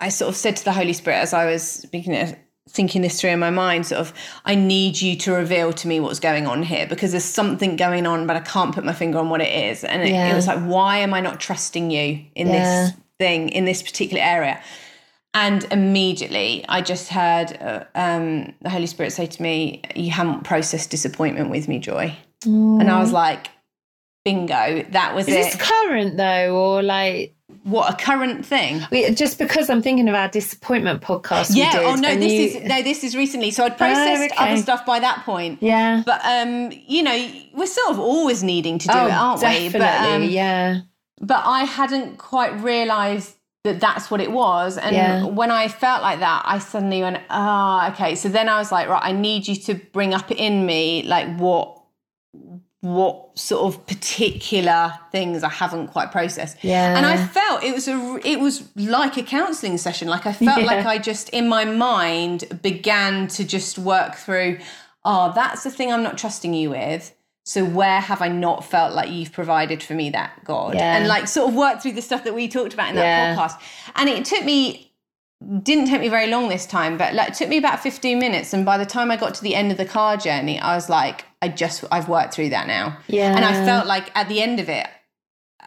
[0.00, 3.20] I sort of said to the Holy Spirit as I was speaking, it, thinking this
[3.20, 4.12] through in my mind, sort of,
[4.44, 8.06] I need you to reveal to me what's going on here because there's something going
[8.06, 9.84] on, but I can't put my finger on what it is.
[9.84, 10.32] And it, Yeah.
[10.32, 12.52] it was like, why am I not trusting you in Yeah.
[12.52, 14.60] this thing, in this particular area?
[15.34, 20.44] And immediately I just heard uh, um, the Holy Spirit say to me, You haven't
[20.44, 22.16] processed disappointment with me, Joy.
[22.44, 23.48] And I was like,
[24.24, 25.52] Bingo, that was Is it.
[25.52, 28.80] this current though, or like, what a current thing.
[28.90, 31.50] we, just because I'm thinking of our disappointment podcast?
[31.54, 31.72] we Yeah.
[31.72, 33.50] did, Oh no, this you- is no, this is recently.
[33.50, 34.52] So I'd processed okay.
[34.52, 35.62] other stuff by that point.
[35.62, 36.02] yeah.
[36.04, 39.68] But um, you know, we're sort of always needing to do oh, it, aren't definitely.
[39.68, 39.84] we?
[39.84, 40.80] But um, yeah.
[41.20, 43.34] but I hadn't quite realised
[43.68, 44.76] that that's what it was.
[44.78, 45.24] And Yeah.
[45.40, 48.14] when I felt like that, I suddenly went, ah, okay.
[48.22, 51.28] So then I was like, right, I need you to bring up in me like
[51.38, 51.74] what
[52.80, 56.56] what sort of particular things I haven't quite processed.
[56.62, 56.96] Yeah.
[56.96, 60.06] And I felt it was a it was like a counselling session.
[60.08, 60.66] Like I felt Yeah.
[60.66, 64.58] like I just in my mind began to just work through,
[65.04, 67.12] oh, that's the thing I'm not trusting you with.
[67.48, 70.74] So where have I not felt like you've provided for me that God?
[70.74, 70.96] Yeah.
[70.96, 73.34] And like sort of worked through the stuff that we talked about in that Yeah.
[73.36, 73.58] podcast.
[73.96, 74.84] And it took me
[75.62, 78.52] didn't take me very long this time, but like it took me about 15 minutes.
[78.52, 80.88] And by the time I got to the end of the car journey, I was
[80.90, 82.98] like, I just I've worked through that now.
[83.06, 83.34] Yeah.
[83.34, 84.86] And I felt like at the end of it,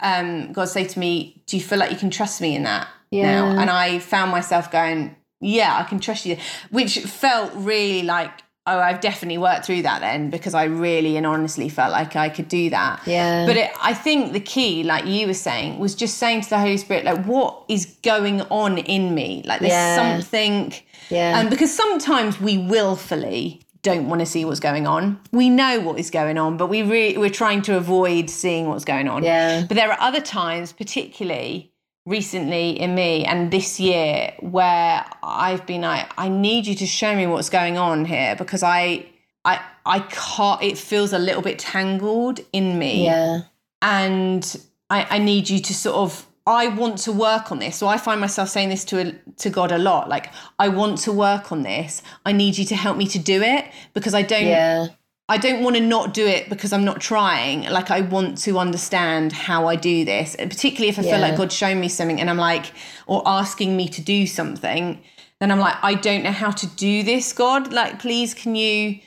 [0.03, 2.89] um, God say to me, Do you feel like you can trust me in that
[3.11, 3.25] Yeah.
[3.53, 3.59] now?
[3.61, 6.37] And I found myself going, Yeah, I can trust you.
[6.69, 8.31] Which felt really like,
[8.71, 12.29] oh, I've definitely worked through that then because I really and honestly felt like I
[12.29, 13.01] could do that.
[13.05, 13.45] Yeah.
[13.45, 16.59] But it, I think the key, like you were saying, was just saying to the
[16.59, 19.43] Holy Spirit, like, what is going on in me?
[19.45, 19.95] Like, there's Yeah.
[20.19, 20.73] something.
[21.09, 21.39] Yeah.
[21.39, 25.19] Um, because sometimes we willfully don't want to see what's going on.
[25.31, 28.85] We know what is going on, but we re- we're trying to avoid seeing what's
[28.85, 29.23] going on.
[29.23, 29.65] Yeah.
[29.67, 31.70] But there are other times, particularly
[32.05, 37.15] recently in me and this year, where I've been like, I need you to show
[37.15, 39.05] me what's going on here because I,
[39.45, 40.61] I, I can't.
[40.61, 43.41] It feels a little bit tangled in me yeah.
[43.81, 47.75] and I, I need you to sort of I want to work on this.
[47.75, 50.09] So I find myself saying this to a, to God a lot.
[50.09, 52.01] Like I want to work on this.
[52.25, 54.87] I need you to help me to do it because I don't Yeah.
[55.31, 57.63] I don't want to not do it because I'm not trying.
[57.63, 61.37] Like I want to understand how I do this, and particularly if I feel like
[61.37, 62.73] God's showing me something and I'm like,
[63.07, 65.01] or asking me to do something,
[65.39, 67.71] then I'm like, I don't know how to do this, God.
[67.71, 68.99] Like, please, can you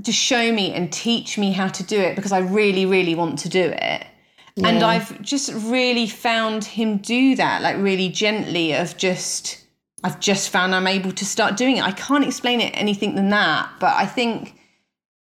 [0.00, 3.40] just show me and teach me how to do it because I really, really want
[3.40, 4.06] to do it.
[4.62, 9.64] And I've just really found him do that, like really gently, of just
[10.04, 11.82] I've just found I'm able to start doing it.
[11.82, 14.54] I can't explain it anything than that, but I think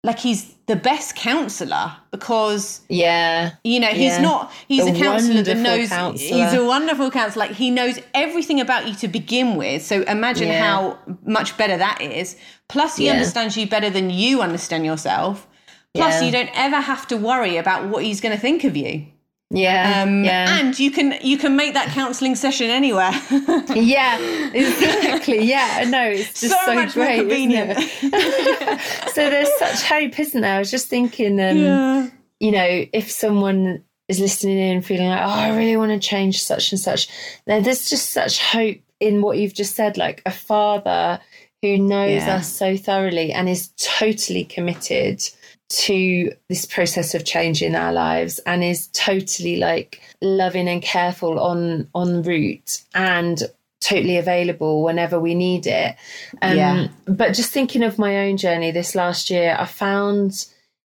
[0.02, 4.20] like he's the best counselor because yeah you know he's yeah.
[4.22, 6.36] not he's The a counselor that knows counsellor.
[6.44, 10.48] he's a wonderful counselor like he knows everything about you to begin with so imagine
[10.48, 10.64] Yeah.
[10.64, 12.36] how much better that is
[12.68, 13.12] plus he Yeah.
[13.12, 15.46] understands you better than you understand yourself
[15.94, 19.06] plus you don't ever have to worry about what he's going to think of you
[19.52, 23.10] yeah um, yeah and you can you can make that counselling session anywhere
[23.74, 24.16] yeah
[24.54, 27.72] exactly yeah no it's just So so, much more great convenient.
[27.76, 28.80] it?
[29.14, 33.82] so there's such hope isn't there i was just thinking um you know if someone
[34.08, 37.08] is listening in feeling like oh i really want to change such and such
[37.46, 41.18] then there's just such hope in what you've just said like a father
[41.62, 42.36] who knows Yeah.
[42.36, 45.22] us so thoroughly and is totally committed
[45.70, 51.38] to this process of change in our lives and is totally like loving and careful
[51.38, 53.44] on on route and
[53.80, 55.94] totally available whenever we need it
[56.42, 56.88] um, Yeah.
[57.06, 60.46] but just thinking of my own journey this last year i found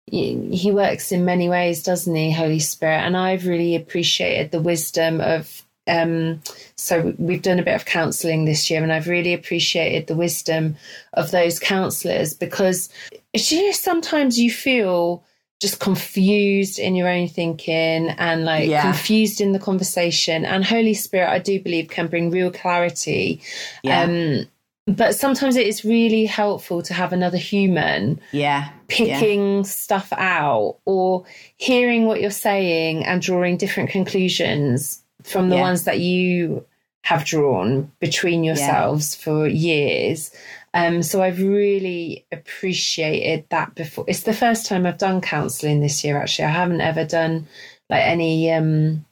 [0.07, 5.21] he works in many ways doesn't he holy spirit and i've really appreciated the wisdom
[5.21, 6.43] of um,
[6.77, 10.77] so we've done a bit of counselling this year, and I've really appreciated the wisdom
[11.15, 12.91] of those counsellors because
[13.35, 15.25] you just sometimes you feel
[15.61, 18.83] just confused in your own thinking and like Yeah.
[18.83, 20.45] confused in the conversation.
[20.45, 23.41] And Holy Spirit, I do believe, can bring real clarity.
[23.83, 24.47] yeah Um,
[24.87, 31.25] but sometimes it is really helpful to have another human yeah picking stuff out or
[31.57, 35.63] hearing what you're saying and drawing different conclusions from the Yeah.
[35.63, 36.65] ones that you
[37.03, 40.31] have drawn between yourselves for years.
[40.75, 44.05] Um, so I've really appreciated that before.
[44.09, 46.19] It's the first time I've done counselling this year.
[46.21, 47.47] Actually, I haven't ever done
[47.91, 49.05] like any um,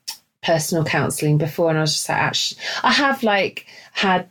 [0.43, 4.29] personal counselling before, and I was just like, actually, I have like had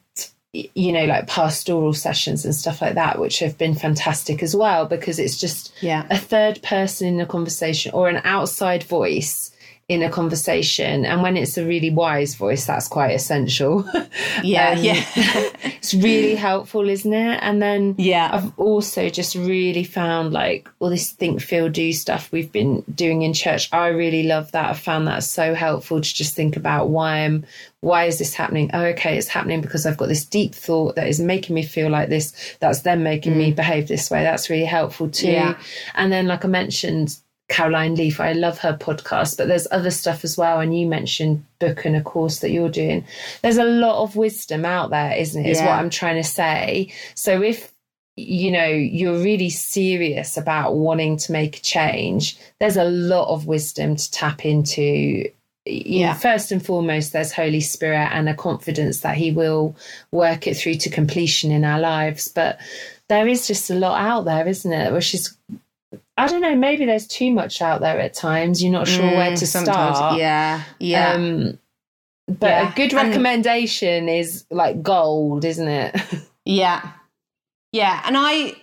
[0.74, 4.86] you know like pastoral sessions and stuff like that which have been fantastic as well
[4.86, 6.08] because it's just Yeah.
[6.10, 9.52] a third person in a conversation or an outside voice
[9.88, 13.88] in a conversation and when it's a really wise voice that's quite essential.
[14.44, 15.04] Yeah Um, yeah.
[15.64, 17.40] it's really helpful isn't it?
[17.44, 18.30] And then Yeah.
[18.34, 23.22] i've also just really found like all this think feel do stuff we've been doing
[23.22, 23.70] in church.
[23.72, 24.72] I really love that.
[24.72, 27.46] I found that so helpful to just think about why i'm
[27.82, 28.72] why is this happening?
[28.74, 31.90] Oh okay it's happening because i've got this deep thought that is making me feel
[31.92, 34.24] like this that's then making me behave this way.
[34.24, 35.28] That's really helpful too.
[35.28, 35.34] Mm.
[35.34, 35.58] Yeah.
[35.94, 40.24] and then like i mentioned Caroline Leaf, I love her podcast, but there's other stuff
[40.24, 40.60] as well.
[40.60, 43.06] And you mentioned book and a course that you're doing.
[43.44, 45.50] There's a lot of wisdom out there, isn't it?
[45.50, 45.68] Is Yeah.
[45.68, 46.92] what I'm trying to say.
[47.14, 47.72] So if
[48.18, 53.46] you know you're really serious about wanting to make a change, there's a lot of
[53.46, 55.30] wisdom to tap into.
[55.68, 56.08] You Yeah.
[56.14, 59.76] know, first and foremost, there's Holy Spirit and a confidence that He will
[60.12, 62.28] work it through to completion in our lives.
[62.28, 62.60] But
[63.08, 64.94] there is just a lot out there, isn't it?
[64.94, 65.36] Which is
[66.18, 68.64] I don't know, maybe there's too much out there at times.
[68.64, 69.98] You're not sure where Mm, to sometimes.
[69.98, 70.18] start.
[70.20, 71.60] yeah yeah Um,
[72.28, 72.72] but Yeah.
[72.72, 75.96] a good And- recommendation is like gold, isn't it?
[76.46, 76.82] Yeah.
[77.72, 78.02] Yeah.
[78.06, 78.54] And I,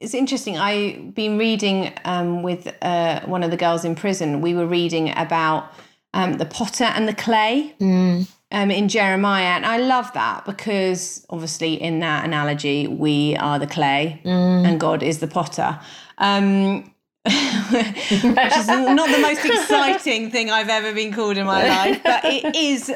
[0.00, 0.56] it's interesting.
[0.56, 4.40] I've been reading um, with uh, one of the girls in prison.
[4.40, 5.70] We were reading about
[6.14, 9.54] um, the potter and the clay um, in Jeremiah.
[9.56, 15.02] And I love that because obviously, in that analogy, we are the clay and God
[15.02, 15.78] is the potter.
[16.18, 22.00] Um, which is not the most exciting thing I've ever been called in my life,
[22.02, 22.90] but it is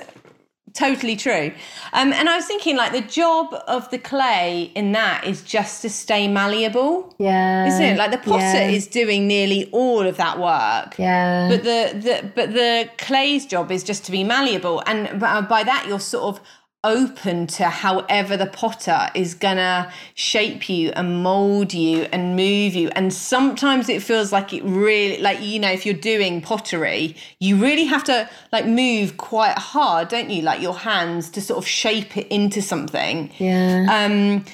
[0.72, 1.52] totally true.
[1.92, 5.82] Um, and I was thinking, like, the job of the clay in that is just
[5.82, 7.66] to stay malleable, Yeah.
[7.66, 7.96] isn't it?
[7.98, 8.68] Like, the potter yeah.
[8.68, 10.98] is doing nearly all of that work.
[10.98, 11.48] Yeah.
[11.48, 15.84] But the, the but the clay's job is just to be malleable, and by that
[15.86, 16.40] you're sort of
[16.84, 22.88] open to however the potter is gonna shape you and mold you and move you.
[22.96, 27.56] And sometimes it feels like it really, like you know, if you're doing pottery, you
[27.56, 30.42] really have to like move quite hard, don't you?
[30.42, 33.30] Like your hands to sort of shape it into something.
[33.38, 33.86] yeah.
[33.88, 34.44] Um,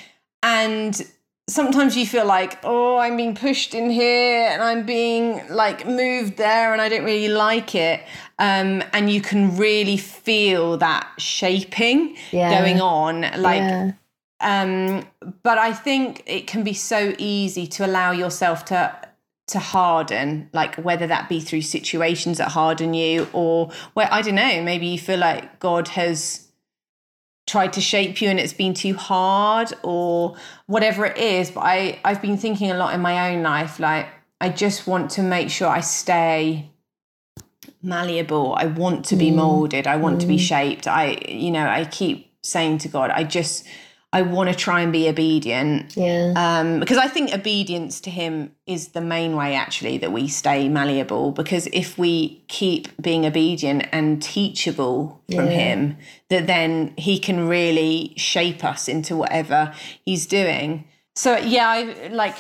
[0.42, 1.02] and
[1.48, 6.36] sometimes you feel like, oh, I'm being pushed in here and I'm being like moved
[6.36, 8.02] there and I don't really like it.
[8.39, 12.61] Um, and you can really feel that shaping Yeah.
[12.61, 13.22] going on.
[13.36, 13.93] Like, yeah.
[14.41, 15.07] um,
[15.43, 18.97] but I think it can be so easy to allow yourself to
[19.49, 24.34] to harden, like whether that be through situations that harden you or where I don't
[24.34, 26.49] know, maybe you feel like God has
[27.47, 30.36] tried to shape you and it's been too hard or
[30.66, 31.51] whatever it is.
[31.51, 34.07] But I, I've been thinking a lot in my own life, like
[34.41, 36.70] I just want to make sure I stay
[37.82, 38.54] malleable.
[38.56, 39.86] I want to be molded.
[39.86, 40.86] I want to be shaped.
[40.86, 43.64] I, you know, I keep saying to God, I just
[44.10, 45.94] I want to try and be obedient.
[45.94, 46.32] Yeah.
[46.34, 50.66] Um, because I think obedience to him is the main way actually that we stay
[50.70, 51.30] malleable.
[51.32, 55.50] Because if we keep being obedient and teachable from Yeah.
[55.52, 55.96] him,
[56.30, 59.74] that then he can really shape us into whatever
[60.06, 60.84] he's doing.
[61.14, 62.36] So yeah, I like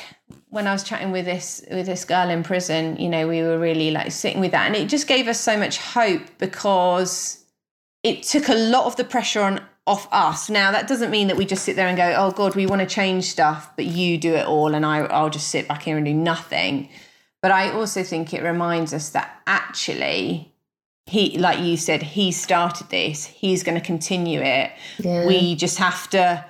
[0.50, 3.58] when I was chatting with this with this girl in prison, you know, we were
[3.58, 7.44] really like sitting with that and it just gave us so much hope because
[8.02, 10.50] it took a lot of the pressure on off us.
[10.50, 12.80] Now that doesn't mean that we just sit there and go, "Oh God, we want
[12.80, 15.96] to change stuff, but you do it all, and I, I'll just sit back here
[15.96, 16.88] and do nothing."
[17.40, 20.52] But I also think it reminds us that actually,
[21.06, 23.26] he, like you said, he started this.
[23.26, 24.72] He's going to continue it.
[24.98, 25.26] Yeah.
[25.26, 26.44] We just have to,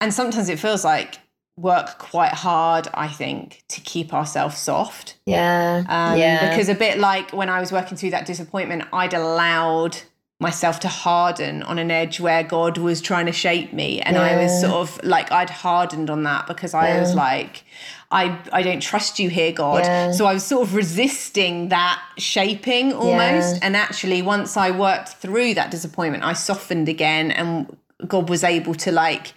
[0.00, 1.18] and sometimes it feels like
[1.60, 2.88] work quite hard.
[2.94, 5.16] I think to keep ourselves soft.
[5.26, 5.84] yeah.
[5.88, 6.50] Um, yeah.
[6.50, 9.98] Because a bit like when I was working through that disappointment, I'd allowed
[10.40, 14.00] myself to harden on an edge where God was trying to shape me.
[14.00, 17.62] And I was sort of like, I'd hardened on that because I was like,
[18.10, 19.84] I, I don't trust you here, God.
[19.84, 20.12] Yeah.
[20.12, 23.56] So I was sort of resisting that shaping almost.
[23.56, 23.60] Yeah.
[23.62, 28.74] And actually, once I worked through that disappointment, I softened again and God was able
[28.76, 29.34] to like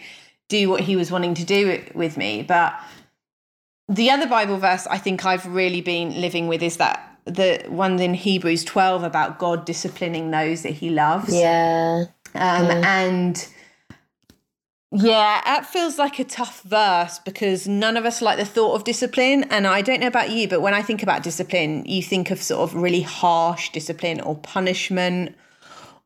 [0.50, 2.44] do what he was wanting to do with me.
[2.44, 2.80] But
[3.90, 8.00] the other Bible verse I think I've really been living with is that the one
[8.00, 11.34] in Hebrews 12 about God disciplining those that he loves.
[11.34, 12.06] yeah.
[12.36, 13.48] Um, And
[14.92, 18.84] yeah, that feels like a tough verse because none of us like the thought of
[18.84, 19.44] discipline.
[19.46, 22.42] And I don't know about you, but when I think about discipline, you think of
[22.42, 25.36] sort of really harsh discipline or punishment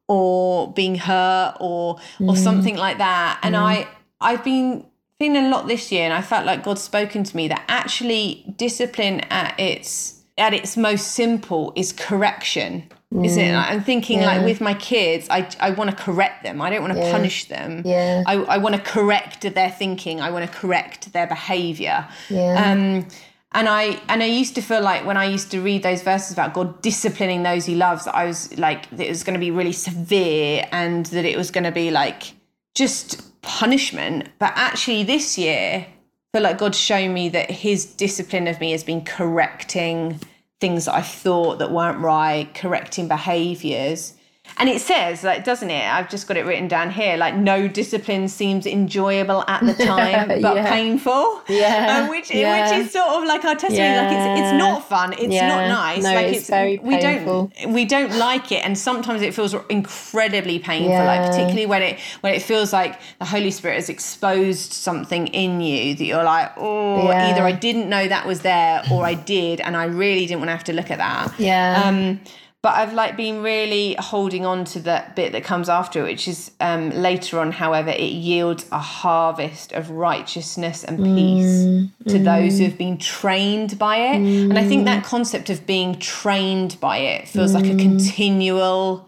[0.07, 3.39] or being hurt or or something like that.
[3.43, 3.87] And I
[4.21, 4.85] I've been
[5.19, 8.53] feeling a lot this year and I felt like God's spoken to me that actually
[8.57, 12.83] discipline at its at its most simple is correction.
[13.23, 13.53] Is it?
[13.53, 16.61] I'm thinking like with my kids, I I want to correct them.
[16.61, 17.11] I don't want to Yeah.
[17.11, 17.81] punish them.
[17.85, 18.21] Yeah.
[18.27, 20.19] I, I want to correct their thinking.
[20.19, 22.05] I want to correct their behavior.
[22.29, 22.71] Yeah.
[22.71, 23.07] Um,
[23.53, 26.33] and I and I used to feel like when I used to read those verses
[26.33, 29.39] about God disciplining those He loves, that I was like that it was going to
[29.39, 32.33] be really severe and that it was going to be like
[32.75, 34.29] just punishment.
[34.39, 38.71] But actually, this year, I feel like God's shown me that His discipline of me
[38.71, 40.19] has been correcting
[40.59, 44.13] things that I thought that weren't right, correcting behaviors.
[44.59, 45.85] And it says, like, doesn't it?
[45.85, 47.15] I've just got it written down here.
[47.15, 50.69] Like, no discipline seems enjoyable at the time, but Yeah.
[50.69, 51.41] painful.
[51.47, 52.05] Yeah.
[52.05, 52.71] Uh, which Yeah.
[52.77, 53.95] which is sort of like our testimony.
[53.97, 55.13] Like, it's it's not fun.
[55.13, 55.47] It's Yeah.
[55.47, 56.03] not nice.
[56.03, 57.51] No, like, it's very we painful.
[57.61, 60.89] don't we don't like it, and sometimes it feels incredibly painful.
[61.05, 61.27] Like, Yeah.
[61.29, 65.95] particularly when it when it feels like the Holy Spirit has exposed something in you
[65.95, 67.29] that you're like, oh, Yeah.
[67.31, 70.49] either I didn't know that was there, or I did, and I really didn't want
[70.49, 71.31] to have to look at that.
[71.37, 71.83] Yeah.
[71.85, 72.19] Um,
[72.63, 76.51] but I've like been really holding on to that bit that comes after, which is
[76.59, 77.51] um, later on.
[77.51, 83.77] However, it yields a harvest of righteousness and peace to those who have been trained
[83.77, 84.15] by it.
[84.15, 89.07] And I think that concept of being trained by it feels like a continual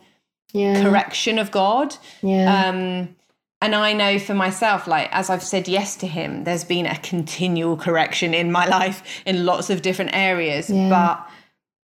[0.54, 0.84] yeah.
[0.84, 1.96] correction of God.
[2.22, 2.70] Yeah.
[2.70, 3.16] Um,
[3.62, 6.98] and I know for myself, like as I've said yes to him, there's been a
[7.00, 10.70] continual correction in my life in lots of different areas.
[10.70, 10.90] Yeah.
[10.90, 11.30] But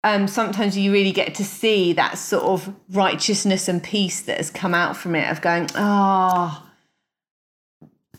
[0.05, 4.51] um, sometimes you really get to see that sort of righteousness and peace that has
[4.51, 6.63] come out from it of going, oh,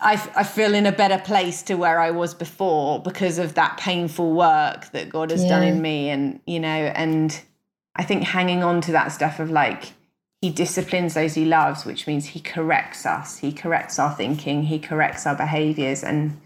[0.01, 3.77] I, I feel in a better place to where I was before because of that
[3.77, 6.09] painful work that God has done in me.
[6.09, 7.39] And, you know, and
[7.95, 9.93] I think hanging on to that stuff of like,
[10.41, 14.79] he disciplines those he loves, which means he corrects us, he corrects our thinking, he
[14.79, 16.03] corrects our behaviors.
[16.03, 16.41] And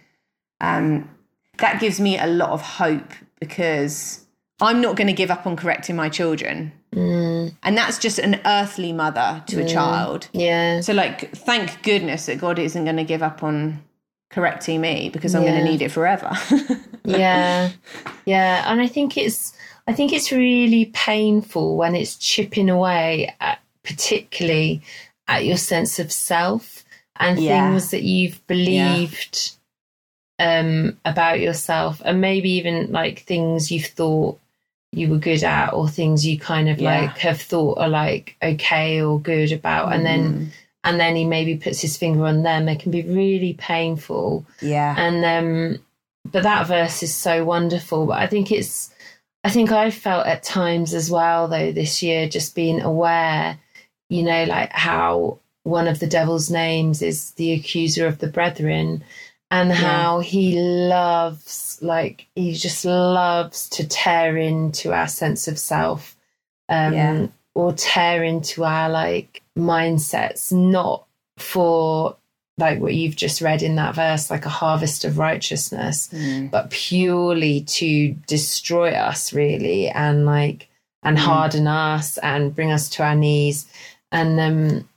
[0.60, 1.10] um,
[1.60, 4.26] that gives me a lot of hope because
[4.62, 6.72] I'm not going to give up on correcting my children.
[6.94, 7.54] Mm.
[7.64, 10.28] And that's just an earthly mother to a child.
[10.34, 10.82] yeah.
[10.82, 13.84] So, like, thank goodness that God isn't going to give up on
[14.32, 16.32] correcting me because I'm going to need it forever.
[17.06, 17.72] yeah
[18.26, 19.54] yeah and i think it's
[19.88, 24.82] i think it's really painful when it's chipping away at particularly
[25.28, 26.84] at your sense of self
[27.16, 27.72] and Yeah.
[27.72, 29.54] things that you've believed
[30.38, 34.40] um about yourself and maybe even like things you've thought
[34.92, 37.02] you were good at or things you kind of Yeah.
[37.02, 40.48] like have thought are like okay or good about and then Mm.
[40.84, 44.96] and then he maybe puts his finger on them it can be really painful yeah.
[44.98, 45.80] and um
[46.32, 48.90] but that verse is so wonderful but i think it's
[49.44, 53.58] i think i felt at times as well though this year just being aware
[54.10, 59.04] you know like how one of the devil's names is the accuser of the brethren
[59.52, 66.16] and how he loves like he just loves to tear into our sense of self
[66.70, 67.28] um Yeah.
[67.56, 71.06] or tear into our like mindsets not
[71.38, 72.16] for
[72.58, 76.52] like what you've just read in that verse, like a harvest of righteousness, Mm.
[76.52, 80.68] but purely to destroy us, really, and like
[81.02, 83.66] and harden us and bring us to our knees.
[84.12, 84.90] And um,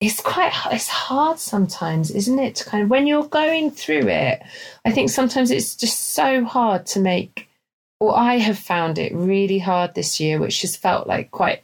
[0.00, 2.56] it's quite it's hard sometimes, isn't it?
[2.56, 4.42] To kind of when you're going through it,
[4.84, 7.48] I think sometimes it's just so hard to make.
[7.98, 11.62] Or I have found it really hard this year, which has felt like quite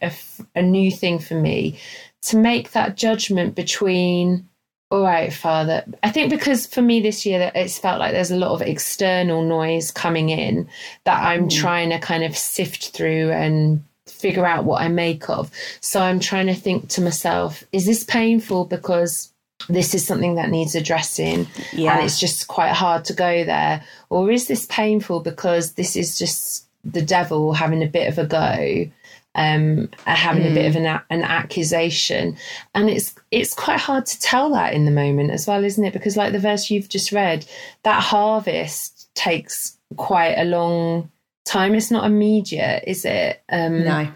[0.54, 1.78] a new thing for me,
[2.22, 4.48] to make that judgment between
[4.92, 5.84] all right, Father.
[6.02, 8.60] I think because for me this year, that it's felt like there's a lot of
[8.60, 10.68] external noise coming in
[11.04, 11.48] that I'm hmm.
[11.48, 15.50] trying to kind of sift through and figure out what I make of.
[15.80, 19.32] So I'm trying to think to myself, is this painful because
[19.68, 21.94] this is something that needs addressing Yeah.
[21.96, 23.84] and it's just quite hard to go there?
[24.10, 28.26] Or is this painful because this is just the devil having a bit of a
[28.26, 28.90] go?
[29.34, 32.36] um, uh, having a bit of an, an accusation,
[32.74, 35.94] and it's it's quite hard to tell that in the moment as well, isn't it?
[35.94, 37.46] Because like the verse you've just read,
[37.82, 41.10] that harvest takes quite a long
[41.44, 41.74] time.
[41.74, 43.42] It's not immediate, is it?
[43.50, 44.08] Um, No.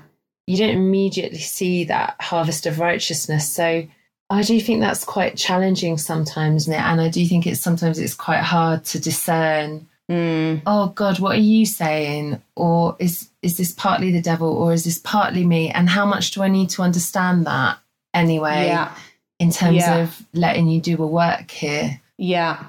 [0.46, 3.50] you don't immediately see that harvest of righteousness.
[3.50, 3.86] So
[4.30, 6.68] I do think that's quite challenging sometimes.
[6.68, 9.86] And I do think it's sometimes it's quite hard to discern.
[10.10, 10.62] Mm.
[10.66, 12.40] Oh God, what are you saying?
[12.54, 15.70] Or is is this partly the devil, or is this partly me?
[15.70, 17.78] And how much do I need to understand that
[18.14, 18.66] anyway?
[18.66, 18.92] Yeah.
[19.40, 19.96] In terms Yeah.
[19.98, 22.00] of letting you do a work here.
[22.18, 22.66] Yeah.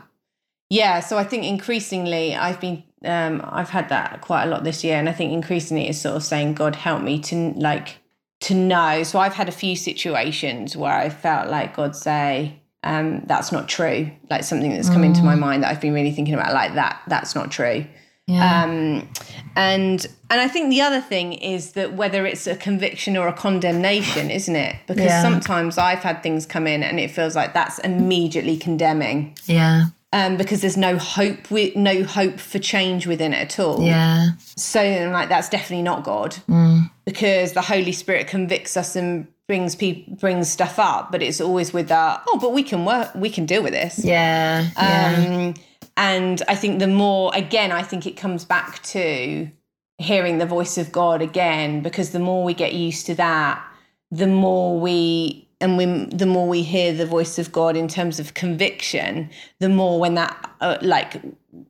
[0.69, 0.99] Yeah.
[0.99, 4.97] So I think increasingly I've been um I've had that quite a lot this year
[4.97, 7.97] and I think increasingly it's sort of saying, God help me to like
[8.41, 9.03] to know.
[9.03, 13.67] So I've had a few situations where I felt like God say, um, that's not
[13.67, 14.11] true.
[14.29, 17.01] Like something that's come into my mind that I've been really thinking about, like that,
[17.07, 17.85] that's not true.
[18.27, 18.63] Yeah.
[18.63, 19.09] Um,
[19.55, 23.33] and and I think the other thing is that whether it's a conviction or a
[23.33, 24.75] condemnation, isn't it?
[24.85, 25.21] Because Yeah.
[25.21, 29.85] sometimes I've had things come in and it feels like that's immediately condemning yeah.
[30.17, 33.81] Um, because there's no hope with no hope for change within it at all.
[33.83, 34.31] Yeah.
[34.55, 36.89] So I'm like, that's definitely not God Mm.
[37.05, 41.71] because the Holy Spirit convicts us and brings people brings stuff up, but it's always
[41.71, 42.21] with that.
[42.27, 43.13] Oh, but we can work.
[43.15, 44.03] We can deal with this.
[44.03, 44.69] Yeah.
[44.75, 45.15] Yeah.
[45.17, 45.53] Um,
[45.95, 49.49] and I think the more, again, I think it comes back to
[49.97, 53.63] hearing the voice of God again, because the more we get used to that,
[54.11, 55.85] the more we, and we,
[56.15, 59.29] the more we hear the voice of God in terms of conviction,
[59.59, 61.21] the more when that, uh, like,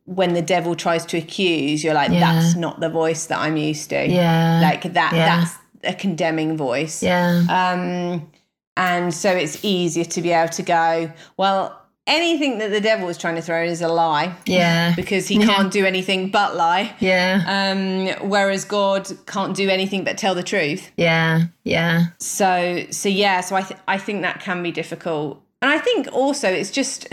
[0.05, 2.19] when the devil tries to accuse, you're like, Yeah.
[2.19, 4.07] that's not the voice that I'm used to.
[4.09, 4.59] yeah.
[4.61, 5.25] Like that, Yeah.
[5.41, 7.01] that's a condemning voice.
[7.01, 7.43] yeah.
[7.49, 8.29] Um,
[8.75, 13.17] and so it's easier to be able to go, well, anything that the devil is
[13.17, 14.95] trying to throw in is a lie yeah.
[14.95, 16.95] because he can't do anything but lie.
[16.99, 17.43] Yeah.
[17.45, 20.91] Um, whereas God can't do anything but tell the truth.
[20.97, 21.43] Yeah.
[21.63, 22.05] Yeah.
[22.19, 25.41] So, so yeah, so I, th- I think that can be difficult.
[25.61, 27.07] And I think also it's just,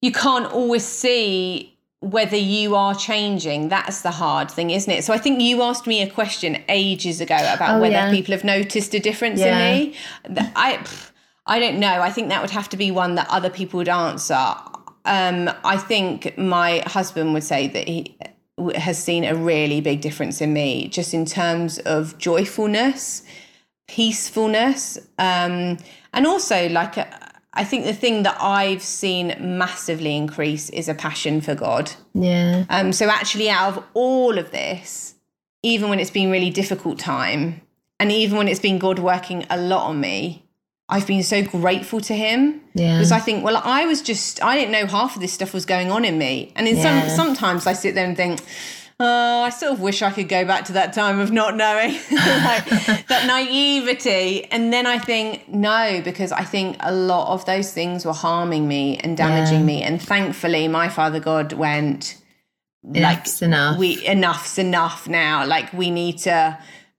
[0.00, 3.68] you can't always see whether you are changing.
[3.68, 5.02] That's the hard thing, isn't it?
[5.02, 8.10] So I think you asked me a question ages ago about Oh, whether yeah.
[8.10, 9.58] people have noticed a difference Yeah.
[9.66, 9.94] in me.
[10.54, 11.10] I, pff,
[11.46, 12.02] I don't know.
[12.02, 14.44] I think that would have to be one that other people would answer.
[15.04, 18.18] Um, I think my husband would say that he
[18.74, 23.22] has seen a really big difference in me, just in terms of joyfulness,
[23.86, 25.78] peacefulness, um,
[26.12, 27.06] and also like a,
[27.52, 31.92] I think the thing that I've seen massively increase is a passion for God.
[32.14, 32.64] Yeah.
[32.68, 35.14] Um, so actually, out of all of this,
[35.62, 37.62] even when it's been really difficult time,
[37.98, 40.45] and even when it's been God working a lot on me,
[40.88, 42.94] I've been so grateful to Him Yeah.
[42.96, 45.64] because I think, well, I was just I didn't know half of this stuff was
[45.66, 47.08] going on in me, and in Yeah.
[47.08, 48.40] some sometimes I sit there and think.
[48.98, 51.90] Oh, I sort of wish I could go back to that time of not knowing,
[52.10, 52.64] like
[53.08, 54.46] that naivety.
[54.50, 58.66] And then I think, no, because I think a lot of those things were harming
[58.66, 59.64] me and damaging Yeah.
[59.66, 59.82] me.
[59.82, 62.16] And thankfully, my Father God went,
[62.94, 63.76] Enough's enough.
[63.76, 66.56] we enough's enough now like we need to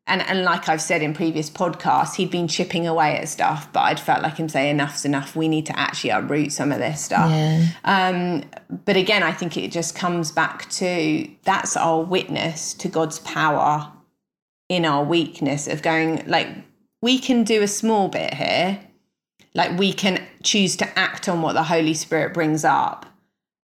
[0.08, 3.82] and and like I've said in previous podcasts he'd been chipping away at stuff but
[3.82, 5.36] I'd felt like him say enough's enough.
[5.36, 7.30] We need to actually uproot some of this stuff.
[7.30, 7.68] Yeah.
[7.84, 8.43] um
[8.86, 13.91] but again I think it just comes back to that's our witness to God's power
[14.70, 16.47] in our weakness of going like
[17.01, 18.80] we can do a small bit here.
[19.53, 23.05] Like we can choose to act on what the Holy Spirit brings up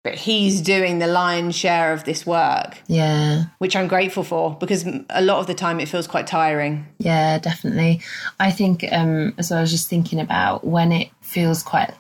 [0.04, 3.44] but he's doing the lion's share of this work Yeah.
[3.60, 6.86] which I'm grateful for because a lot of the time it feels quite tiring.
[7.00, 8.02] Yeah, definitely.
[8.40, 11.94] I think um as I was just thinking about when it feels quite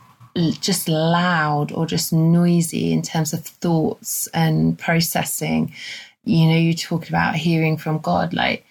[0.61, 5.71] just loud or just noisy in terms of thoughts and processing.
[6.25, 8.65] You know, you talk about hearing from God, like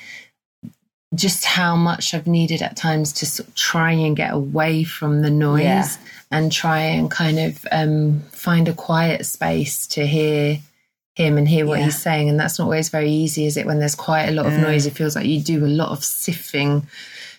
[1.14, 5.20] just how much I've needed at times to sort of try and get away from
[5.22, 5.88] the noise Yeah.
[6.32, 10.58] And try and kind of um, find a quiet space to hear
[11.14, 11.84] him and hear what Yeah.
[11.86, 12.28] he's saying.
[12.30, 13.66] And that's not always very easy, is it?
[13.66, 16.02] When there's quite a lot of noise, it feels like you do a lot of
[16.02, 16.86] sifting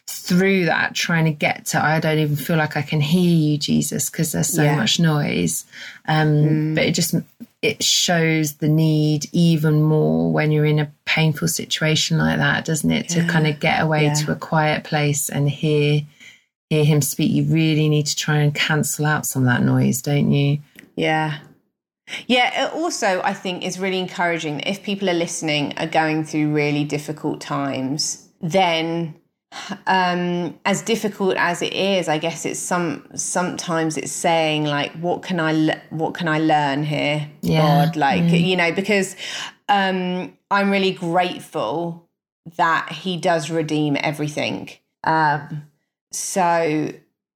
[0.06, 3.58] through that, trying to get to, I don't even feel like I can hear you,
[3.58, 4.76] Jesus, because there's so Yeah.
[4.76, 5.66] much noise.
[6.08, 7.16] Um, But it just,
[7.62, 12.92] it shows the need even more when you're in a painful situation like that, doesn't
[12.92, 13.10] it?
[13.10, 14.14] To kind of get away Yeah.
[14.14, 16.02] to a quiet place and hear
[16.74, 17.32] hear him speak.
[17.32, 20.60] You really need to try and cancel out some of that noise, don't you?
[20.96, 21.40] Yeah.
[22.28, 26.26] Yeah, it also I think is really encouraging that if people are listening are going
[26.26, 29.16] through really difficult times, then
[29.88, 35.24] um as difficult as it is, I guess it's some sometimes it's saying like what
[35.24, 37.30] can I le- what can I learn here?
[37.42, 37.86] Yeah.
[37.86, 39.16] God, like you know, because
[39.70, 42.10] um I'm really grateful
[42.58, 44.70] that he does redeem everything.
[45.04, 45.64] Um
[46.16, 46.92] so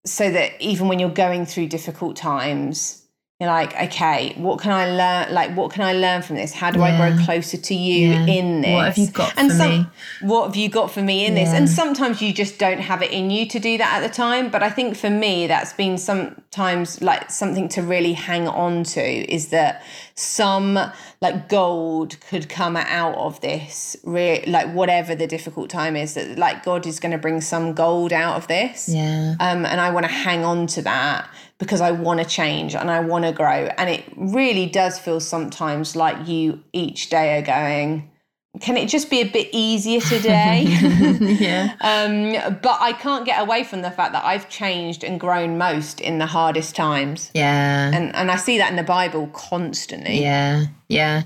[0.05, 3.06] so that even when you're going through difficult times
[3.39, 6.53] you're like okay what can i learn like what can i learn from this?
[6.53, 8.25] How do i grow closer to you Yeah.
[8.25, 9.85] in this What have you got and for some, me?
[10.21, 11.49] what have you got for me in this?
[11.49, 14.49] And sometimes you just don't have it in you to do that at the time.
[14.49, 19.01] But i think for me that's been sometimes like something to really hang on to
[19.01, 19.83] is that
[20.15, 20.79] some
[21.21, 26.39] like gold could come out of this re- like whatever the difficult time is that
[26.39, 28.89] like god is going to bring some gold out of this.
[28.89, 29.35] Yeah.
[29.39, 31.29] um, and I want to hang on to that
[31.59, 33.69] because I want to change and I want to grow.
[33.77, 38.11] And it really does feel sometimes like you each day are going,
[38.59, 40.63] can it just be a bit easier today?
[41.19, 41.75] yeah.
[41.81, 45.99] um, but I can't get away from the fact that I've changed and grown most
[45.99, 47.31] in the hardest times.
[47.33, 47.91] Yeah.
[47.93, 50.21] And, and I see that in the Bible constantly.
[50.21, 51.23] Yeah, yeah,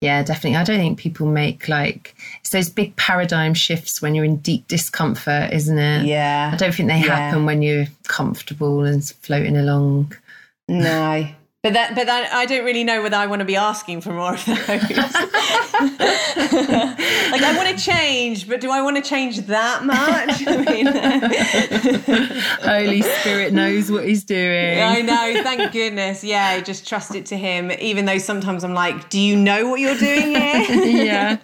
[0.00, 0.56] yeah, definitely.
[0.56, 4.66] I don't think people make like it's those big paradigm shifts when you're in deep
[4.68, 6.06] discomfort, isn't it?
[6.06, 6.50] Yeah.
[6.52, 7.16] I don't think they Yeah.
[7.16, 10.14] happen when you're comfortable and floating along.
[10.68, 11.28] No.
[11.62, 14.14] But that, but that, I don't really know whether I want to be asking for
[14.14, 14.56] more of those.
[14.66, 14.80] like
[17.42, 20.42] I want to change, but do I want to change that much?
[20.46, 20.86] I mean,
[22.62, 24.80] Holy Spirit knows what He's doing.
[24.80, 25.42] I know.
[25.42, 26.24] Thank goodness.
[26.24, 27.70] Yeah, just trust it to Him.
[27.72, 30.66] Even though sometimes I'm like, do you know what you're doing here?
[31.04, 31.36] yeah,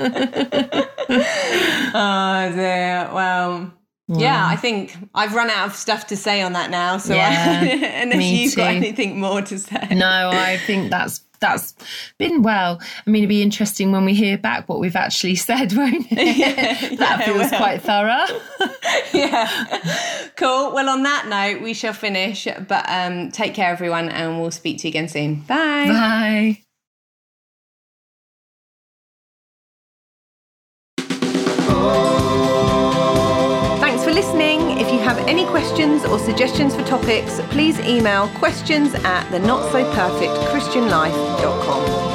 [1.92, 3.10] oh dear.
[3.12, 3.75] Well.
[4.08, 6.98] Yeah, I think I've run out of stuff to say on that now.
[6.98, 7.66] So, Yeah, I,
[8.02, 11.74] unless you've got anything more to say, no, I think that's that's
[12.18, 12.80] been well.
[13.06, 16.16] I mean, it'd be interesting when we hear back what we've actually said, won't it?
[16.98, 17.60] that yeah, feels well.
[17.60, 18.40] quite thorough.
[19.12, 20.28] yeah.
[20.36, 20.72] Cool.
[20.72, 22.46] Well, on that note, we shall finish.
[22.68, 25.40] But um, take care, everyone, and we'll speak to you again soon.
[25.42, 25.86] Bye.
[25.88, 26.65] Bye.
[35.06, 40.34] Have any questions or suggestions for topics, please email questions at the not so perfect
[40.50, 42.05] christian life.com.